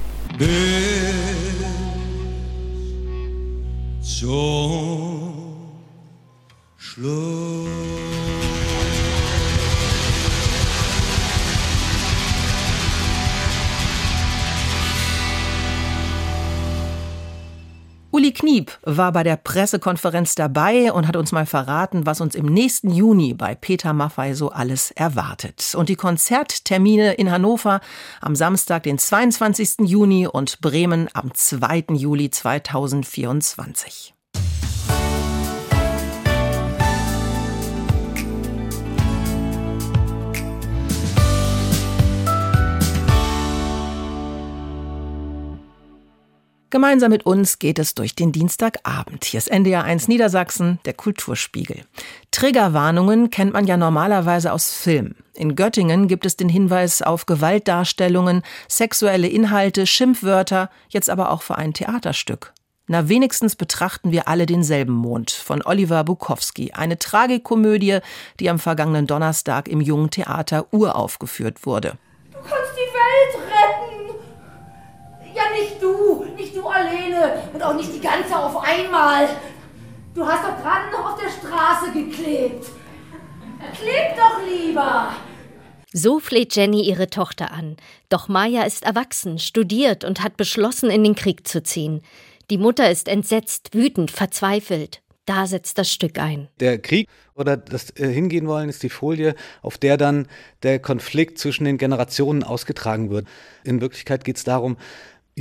Zum 4.20 5.70
Schluss. 6.76 8.19
Uli 18.20 18.32
Kniep 18.32 18.70
war 18.82 19.12
bei 19.12 19.22
der 19.22 19.38
Pressekonferenz 19.38 20.34
dabei 20.34 20.92
und 20.92 21.08
hat 21.08 21.16
uns 21.16 21.32
mal 21.32 21.46
verraten, 21.46 22.04
was 22.04 22.20
uns 22.20 22.34
im 22.34 22.44
nächsten 22.44 22.90
Juni 22.90 23.32
bei 23.32 23.54
Peter 23.54 23.94
Maffay 23.94 24.34
so 24.34 24.50
alles 24.50 24.90
erwartet. 24.90 25.74
Und 25.74 25.88
die 25.88 25.96
Konzerttermine 25.96 27.14
in 27.14 27.30
Hannover 27.30 27.80
am 28.20 28.36
Samstag, 28.36 28.82
den 28.82 28.98
22. 28.98 29.88
Juni 29.88 30.26
und 30.26 30.60
Bremen 30.60 31.08
am 31.14 31.32
2. 31.32 31.94
Juli 31.94 32.28
2024. 32.28 34.12
Gemeinsam 46.70 47.10
mit 47.10 47.26
uns 47.26 47.58
geht 47.58 47.80
es 47.80 47.96
durch 47.96 48.14
den 48.14 48.30
Dienstagabend. 48.30 49.24
Hier 49.24 49.38
ist 49.38 49.50
NDR 49.50 49.82
1 49.82 50.06
Niedersachsen, 50.06 50.78
der 50.84 50.94
Kulturspiegel. 50.94 51.82
Triggerwarnungen 52.30 53.30
kennt 53.30 53.52
man 53.52 53.66
ja 53.66 53.76
normalerweise 53.76 54.52
aus 54.52 54.72
Filmen. 54.72 55.16
In 55.34 55.56
Göttingen 55.56 56.06
gibt 56.06 56.24
es 56.26 56.36
den 56.36 56.48
Hinweis 56.48 57.02
auf 57.02 57.26
Gewaltdarstellungen, 57.26 58.42
sexuelle 58.68 59.26
Inhalte, 59.26 59.84
Schimpfwörter, 59.84 60.70
jetzt 60.90 61.10
aber 61.10 61.32
auch 61.32 61.42
für 61.42 61.56
ein 61.56 61.74
Theaterstück. 61.74 62.52
Na, 62.86 63.08
wenigstens 63.08 63.56
betrachten 63.56 64.12
wir 64.12 64.28
alle 64.28 64.46
denselben 64.46 64.92
Mond 64.92 65.32
von 65.32 65.62
Oliver 65.64 66.04
Bukowski, 66.04 66.70
eine 66.70 67.00
Tragikomödie, 67.00 67.98
die 68.38 68.48
am 68.48 68.60
vergangenen 68.60 69.08
Donnerstag 69.08 69.66
im 69.66 69.80
Jungen 69.80 70.10
Theater 70.10 70.72
uraufgeführt 70.72 71.66
wurde. 71.66 71.98
Du 72.30 72.38
kannst 72.38 72.74
die 72.76 72.92
Welt 72.94 73.48
retten! 73.48 74.14
Ja, 75.34 75.42
nicht 75.52 75.80
alleine 76.70 77.42
und 77.52 77.62
auch 77.62 77.74
nicht 77.74 77.94
die 77.94 78.00
ganze 78.00 78.36
auf 78.36 78.62
einmal. 78.62 79.28
Du 80.14 80.26
hast 80.26 80.42
doch 80.44 80.60
gerade 80.62 80.90
noch 80.90 81.12
auf 81.12 81.20
der 81.20 81.30
Straße 81.30 81.92
geklebt. 81.92 82.66
Kleb 83.74 84.16
doch 84.16 84.40
lieber! 84.48 85.12
So 85.92 86.20
fleht 86.20 86.54
Jenny 86.54 86.82
ihre 86.82 87.10
Tochter 87.10 87.52
an. 87.52 87.76
Doch 88.08 88.28
Maya 88.28 88.62
ist 88.62 88.84
erwachsen, 88.84 89.38
studiert 89.38 90.04
und 90.04 90.22
hat 90.22 90.36
beschlossen, 90.36 90.88
in 90.88 91.02
den 91.02 91.16
Krieg 91.16 91.48
zu 91.48 91.62
ziehen. 91.62 92.02
Die 92.50 92.58
Mutter 92.58 92.90
ist 92.90 93.08
entsetzt, 93.08 93.74
wütend, 93.74 94.10
verzweifelt. 94.10 95.02
Da 95.26 95.46
setzt 95.46 95.78
das 95.78 95.92
Stück 95.92 96.18
ein. 96.18 96.48
Der 96.58 96.78
Krieg 96.78 97.08
oder 97.34 97.56
das 97.56 97.90
äh, 97.96 98.08
Hingehen 98.08 98.48
wollen 98.48 98.68
ist 98.68 98.82
die 98.82 98.88
Folie, 98.88 99.34
auf 99.62 99.78
der 99.78 99.96
dann 99.96 100.26
der 100.62 100.78
Konflikt 100.78 101.38
zwischen 101.38 101.64
den 101.64 101.78
Generationen 101.78 102.42
ausgetragen 102.42 103.10
wird. 103.10 103.26
In 103.62 103.80
Wirklichkeit 103.80 104.24
geht 104.24 104.38
es 104.38 104.44
darum, 104.44 104.76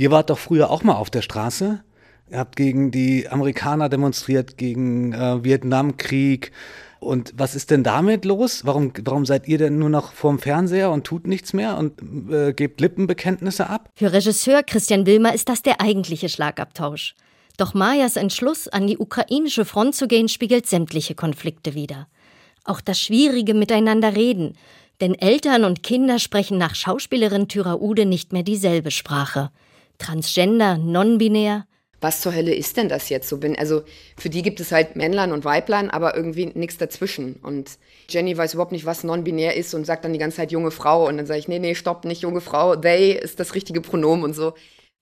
ihr 0.00 0.10
wart 0.10 0.30
doch 0.30 0.38
früher 0.38 0.70
auch 0.70 0.82
mal 0.82 0.94
auf 0.94 1.10
der 1.10 1.20
Straße. 1.20 1.84
Ihr 2.30 2.38
habt 2.38 2.56
gegen 2.56 2.90
die 2.90 3.28
Amerikaner 3.28 3.90
demonstriert, 3.90 4.56
gegen 4.56 5.12
äh, 5.12 5.44
Vietnamkrieg. 5.44 6.52
Und 7.00 7.34
was 7.36 7.54
ist 7.54 7.70
denn 7.70 7.82
damit 7.82 8.24
los? 8.24 8.64
Warum, 8.64 8.92
warum 9.04 9.26
seid 9.26 9.46
ihr 9.46 9.58
denn 9.58 9.78
nur 9.78 9.90
noch 9.90 10.14
vorm 10.14 10.38
Fernseher 10.38 10.90
und 10.90 11.04
tut 11.04 11.26
nichts 11.26 11.52
mehr 11.52 11.76
und 11.76 12.00
äh, 12.32 12.54
gebt 12.54 12.80
Lippenbekenntnisse 12.80 13.68
ab? 13.68 13.90
Für 13.94 14.12
Regisseur 14.12 14.62
Christian 14.62 15.04
Wilmer 15.04 15.34
ist 15.34 15.50
das 15.50 15.60
der 15.60 15.82
eigentliche 15.82 16.30
Schlagabtausch. 16.30 17.14
Doch 17.58 17.74
Mayas 17.74 18.16
Entschluss, 18.16 18.68
an 18.68 18.86
die 18.86 18.96
ukrainische 18.96 19.66
Front 19.66 19.96
zu 19.96 20.08
gehen, 20.08 20.28
spiegelt 20.28 20.66
sämtliche 20.66 21.14
Konflikte 21.14 21.74
wider. 21.74 22.08
Auch 22.64 22.80
das 22.80 22.98
schwierige 22.98 23.52
Miteinander 23.52 24.16
reden, 24.16 24.56
denn 25.02 25.14
Eltern 25.14 25.64
und 25.64 25.82
Kinder 25.82 26.18
sprechen 26.18 26.56
nach 26.56 26.74
Schauspielerin 26.74 27.48
Tyraude 27.48 28.06
nicht 28.06 28.32
mehr 28.32 28.44
dieselbe 28.44 28.90
Sprache. 28.90 29.50
Transgender, 30.00 30.78
non-binär. 30.78 31.66
Was 32.00 32.22
zur 32.22 32.34
Hölle 32.34 32.54
ist 32.54 32.78
denn 32.78 32.88
das 32.88 33.10
jetzt 33.10 33.28
so? 33.28 33.36
Bin, 33.36 33.58
also 33.58 33.82
für 34.16 34.30
die 34.30 34.40
gibt 34.40 34.58
es 34.60 34.72
halt 34.72 34.96
Männlein 34.96 35.32
und 35.32 35.44
Weiblein, 35.44 35.90
aber 35.90 36.16
irgendwie 36.16 36.46
nichts 36.46 36.78
dazwischen. 36.78 37.34
Und 37.42 37.78
Jenny 38.08 38.36
weiß 38.36 38.54
überhaupt 38.54 38.72
nicht, 38.72 38.86
was 38.86 39.04
non-binär 39.04 39.54
ist 39.54 39.74
und 39.74 39.84
sagt 39.84 40.04
dann 40.04 40.14
die 40.14 40.18
ganze 40.18 40.38
Zeit 40.38 40.50
junge 40.50 40.70
Frau. 40.70 41.06
Und 41.06 41.18
dann 41.18 41.26
sage 41.26 41.40
ich, 41.40 41.48
nee, 41.48 41.58
nee, 41.58 41.74
stopp, 41.74 42.06
nicht 42.06 42.22
junge 42.22 42.40
Frau. 42.40 42.74
They 42.74 43.12
ist 43.12 43.38
das 43.38 43.54
richtige 43.54 43.82
Pronomen 43.82 44.24
und 44.24 44.34
so. 44.34 44.54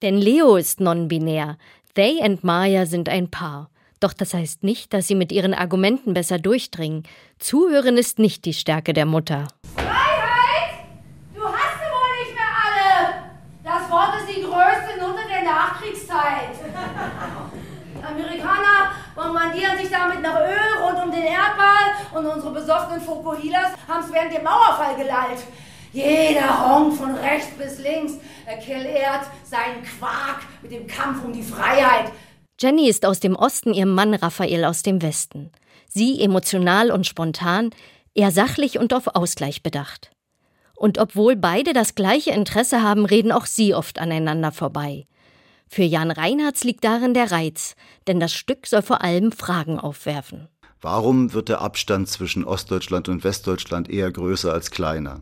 Denn 0.02 0.16
Leo 0.16 0.56
ist 0.56 0.80
non-binär. 0.80 1.56
They 1.94 2.20
and 2.20 2.42
Maya 2.42 2.86
sind 2.86 3.08
ein 3.08 3.30
Paar. 3.30 3.70
Doch 4.00 4.12
das 4.12 4.34
heißt 4.34 4.62
nicht, 4.62 4.92
dass 4.92 5.08
sie 5.08 5.16
mit 5.16 5.32
ihren 5.32 5.54
Argumenten 5.54 6.14
besser 6.14 6.38
durchdringen. 6.38 7.04
Zuhören 7.38 7.96
ist 7.96 8.18
nicht 8.18 8.44
die 8.44 8.54
Stärke 8.54 8.92
der 8.92 9.06
Mutter. 9.06 9.48
Freiheit! 9.74 10.84
Du 11.34 11.42
hast 11.42 11.78
sie 11.78 11.90
wohl 11.90 12.24
nicht 12.24 12.34
mehr 12.34 12.54
alle! 12.64 13.24
Das 13.64 13.90
Wort 13.90 14.20
ist 14.20 14.36
die 14.36 14.42
größte 14.42 15.00
Note 15.00 15.22
der 15.28 15.42
Nachkriegszeit. 15.42 16.58
Bombardieren 19.38 19.78
sich 19.78 19.90
damit 19.90 20.20
nach 20.20 20.40
Öl 20.40 20.84
rund 20.84 21.04
um 21.04 21.12
den 21.12 21.22
Erdball 21.22 21.94
und 22.12 22.26
unsere 22.26 22.52
besoffenen 22.52 23.00
Fokuhilas 23.00 23.72
haben 23.86 24.04
es 24.04 24.12
während 24.12 24.32
dem 24.32 24.42
Mauerfall 24.42 24.96
gelallt. 24.96 25.38
Jeder 25.92 26.68
Hong 26.68 26.92
von 26.92 27.14
rechts 27.14 27.50
bis 27.56 27.78
links 27.78 28.14
erklärt 28.46 29.26
seinen 29.44 29.84
Quark 29.84 30.40
mit 30.60 30.72
dem 30.72 30.88
Kampf 30.88 31.24
um 31.24 31.32
die 31.32 31.42
Freiheit. 31.42 32.10
Jenny 32.60 32.88
ist 32.88 33.06
aus 33.06 33.20
dem 33.20 33.36
Osten, 33.36 33.74
ihr 33.74 33.86
Mann 33.86 34.14
Raphael 34.14 34.64
aus 34.64 34.82
dem 34.82 35.02
Westen. 35.02 35.52
Sie 35.86 36.20
emotional 36.20 36.90
und 36.90 37.06
spontan, 37.06 37.70
er 38.14 38.32
sachlich 38.32 38.78
und 38.80 38.92
auf 38.92 39.06
Ausgleich 39.14 39.62
bedacht. 39.62 40.10
Und 40.74 40.98
obwohl 40.98 41.36
beide 41.36 41.72
das 41.72 41.94
gleiche 41.94 42.32
Interesse 42.32 42.82
haben, 42.82 43.06
reden 43.06 43.30
auch 43.30 43.46
sie 43.46 43.72
oft 43.72 44.00
aneinander 44.00 44.50
vorbei. 44.50 45.06
Für 45.68 45.82
Jan 45.82 46.10
Reinhardt 46.10 46.64
liegt 46.64 46.84
darin 46.84 47.14
der 47.14 47.30
Reiz, 47.30 47.76
denn 48.06 48.20
das 48.20 48.32
Stück 48.32 48.66
soll 48.66 48.82
vor 48.82 49.02
allem 49.02 49.32
Fragen 49.32 49.78
aufwerfen. 49.78 50.48
Warum 50.80 51.32
wird 51.32 51.48
der 51.48 51.60
Abstand 51.60 52.08
zwischen 52.08 52.44
Ostdeutschland 52.44 53.08
und 53.08 53.24
Westdeutschland 53.24 53.90
eher 53.90 54.10
größer 54.10 54.52
als 54.52 54.70
kleiner? 54.70 55.20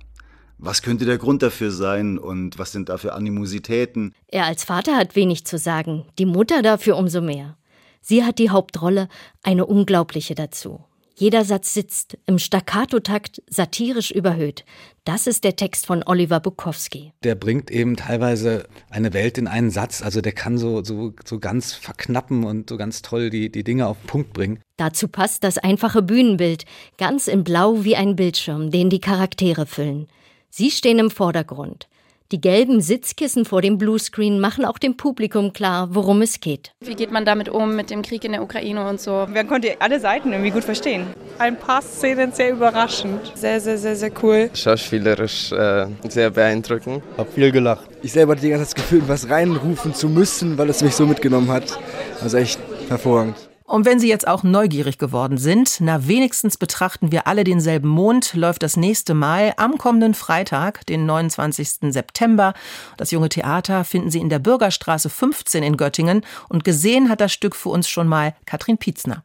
Was 0.59 0.83
könnte 0.83 1.05
der 1.05 1.19
Grund 1.19 1.43
dafür 1.43 1.71
sein 1.71 2.19
und 2.19 2.59
was 2.59 2.73
sind 2.73 2.89
da 2.89 2.97
für 2.97 3.13
Animositäten? 3.13 4.15
Er 4.29 4.45
als 4.47 4.65
Vater 4.65 4.97
hat 4.97 5.17
wenig 5.17 5.45
zu 5.45 5.59
sagen, 5.59 6.07
die 6.19 6.27
Mutter 6.27 6.63
dafür 6.63 6.97
umso 6.97 7.21
mehr. 7.21 7.57
Sie 8.01 8.25
hat 8.25 8.39
die 8.39 8.51
Hauptrolle, 8.51 9.09
eine 9.43 9.67
unglaubliche 9.67 10.35
dazu. 10.35 10.85
Jeder 11.19 11.47
Satz 11.47 11.73
sitzt, 11.73 12.19
im 12.27 12.39
Staccato-Takt 12.39 13.43
satirisch 13.49 14.11
überhöht. 14.11 14.67
Das 15.05 15.27
ist 15.27 15.45
der 15.45 15.57
Text 15.57 15.87
von 15.87 16.03
Oliver 16.05 16.41
Bukowski. 16.41 17.11
Der 17.25 17.35
bringt 17.35 17.71
eben 17.71 17.97
teilweise 17.97 18.69
eine 18.91 19.15
Welt 19.15 19.39
in 19.39 19.47
einen 19.47 19.71
Satz. 19.71 20.03
Also 20.03 20.21
der 20.21 20.33
kann 20.33 20.59
so, 20.59 20.85
so, 20.85 21.15
so 21.25 21.39
ganz 21.39 21.73
verknappen 21.73 22.45
und 22.45 22.69
so 22.69 22.77
ganz 22.77 23.01
toll 23.01 23.31
die, 23.31 23.51
die 23.51 23.65
Dinge 23.65 23.87
auf 23.87 23.97
den 23.99 24.07
Punkt 24.09 24.35
bringen. 24.35 24.61
Dazu 24.77 25.09
passt 25.09 25.43
das 25.43 25.57
einfache 25.57 26.03
Bühnenbild, 26.03 26.67
ganz 26.99 27.29
in 27.29 27.45
Blau 27.45 27.83
wie 27.83 27.97
ein 27.97 28.15
Bildschirm, 28.15 28.71
den 28.71 28.91
die 28.91 29.01
Charaktere 29.01 29.65
füllen. 29.65 30.09
Sie 30.51 30.71
stehen 30.71 30.99
im 30.99 31.11
Vordergrund. 31.11 31.89
Die 32.33 32.41
gelben 32.41 32.81
Sitzkissen 32.81 33.45
vor 33.45 33.63
dem 33.63 33.79
Bluescreen 33.79 34.41
machen 34.41 34.65
auch 34.65 34.79
dem 34.79 34.97
Publikum 34.97 35.53
klar, 35.53 35.91
worum 35.93 36.23
es 36.23 36.41
geht. 36.41 36.73
Wie 36.81 36.97
geht 36.97 37.13
man 37.13 37.25
damit 37.25 37.49
um 37.49 37.77
mit 37.77 37.91
dem 37.91 38.03
Krieg 38.03 38.25
in 38.25 38.33
der 38.33 38.43
Ukraine 38.43 38.89
und 38.89 39.01
so? 39.01 39.29
Man 39.33 39.47
konnte 39.47 39.77
alle 39.79 40.01
Seiten 40.01 40.33
irgendwie 40.33 40.51
gut 40.51 40.65
verstehen. 40.65 41.07
Ein 41.39 41.57
paar 41.57 41.83
Szenen 41.83 42.33
sehr 42.33 42.51
überraschend. 42.51 43.21
Sehr, 43.37 43.61
sehr, 43.61 43.79
sehr, 43.79 43.95
sehr 43.95 44.11
cool. 44.25 44.51
Schauspielerisch 44.53 45.53
äh, 45.53 45.87
sehr 46.09 46.31
beeindruckend. 46.31 47.05
Hab 47.17 47.33
viel 47.33 47.53
gelacht. 47.53 47.89
Ich 48.03 48.13
selber 48.13 48.33
hatte 48.33 48.43
die 48.43 48.51
ganze 48.51 48.67
Zeit 48.67 48.79
das 48.79 48.83
Gefühl, 48.83 49.03
was 49.07 49.31
reinrufen 49.31 49.95
zu 49.95 50.09
müssen, 50.09 50.59
weil 50.59 50.69
es 50.69 50.83
mich 50.83 50.97
so 50.97 51.07
mitgenommen 51.07 51.53
hat. 51.53 51.79
Also 52.21 52.39
echt 52.39 52.59
hervorragend. 52.89 53.37
Und 53.67 53.85
wenn 53.85 53.99
Sie 53.99 54.09
jetzt 54.09 54.29
auch 54.29 54.45
neugierig 54.45 54.97
geworden 54.97 55.39
sind, 55.39 55.79
na 55.81 56.07
wenigstens 56.07 56.57
betrachten 56.57 57.11
wir 57.11 57.27
alle 57.27 57.43
denselben 57.43 57.89
Mond, 57.89 58.35
läuft 58.35 58.63
das 58.63 58.77
nächste 58.77 59.13
Mal 59.13 59.55
am 59.57 59.77
kommenden 59.77 60.15
Freitag, 60.15 60.87
den 60.87 61.05
29. 61.05 61.93
September. 61.93 62.55
Das 62.97 63.11
junge 63.11 63.29
Theater 63.29 63.83
finden 63.85 64.11
Sie 64.11 64.21
in 64.21 64.29
der 64.29 64.39
Bürgerstraße 64.39 65.11
15 65.11 65.65
in 65.65 65.77
Göttingen 65.77 66.23
und 66.49 66.63
gesehen 66.63 67.09
hat 67.09 67.21
das 67.21 67.33
Stück 67.33 67.57
für 67.57 67.71
uns 67.71 67.89
schon 67.89 68.07
mal 68.07 68.37
Katrin 68.47 68.79
Pietzner. 68.79 69.25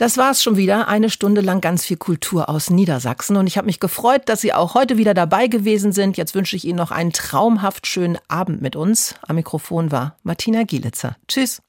Das 0.00 0.16
war's 0.16 0.42
schon 0.42 0.56
wieder. 0.56 0.88
Eine 0.88 1.10
Stunde 1.10 1.42
lang 1.42 1.60
ganz 1.60 1.84
viel 1.84 1.98
Kultur 1.98 2.48
aus 2.48 2.70
Niedersachsen. 2.70 3.36
Und 3.36 3.46
ich 3.46 3.58
habe 3.58 3.66
mich 3.66 3.80
gefreut, 3.80 4.22
dass 4.30 4.40
Sie 4.40 4.54
auch 4.54 4.72
heute 4.72 4.96
wieder 4.96 5.12
dabei 5.12 5.46
gewesen 5.46 5.92
sind. 5.92 6.16
Jetzt 6.16 6.34
wünsche 6.34 6.56
ich 6.56 6.64
Ihnen 6.64 6.78
noch 6.78 6.90
einen 6.90 7.12
traumhaft 7.12 7.86
schönen 7.86 8.16
Abend 8.26 8.62
mit 8.62 8.76
uns. 8.76 9.16
Am 9.20 9.36
Mikrofon 9.36 9.92
war 9.92 10.16
Martina 10.22 10.62
Gielitzer. 10.62 11.16
Tschüss. 11.28 11.60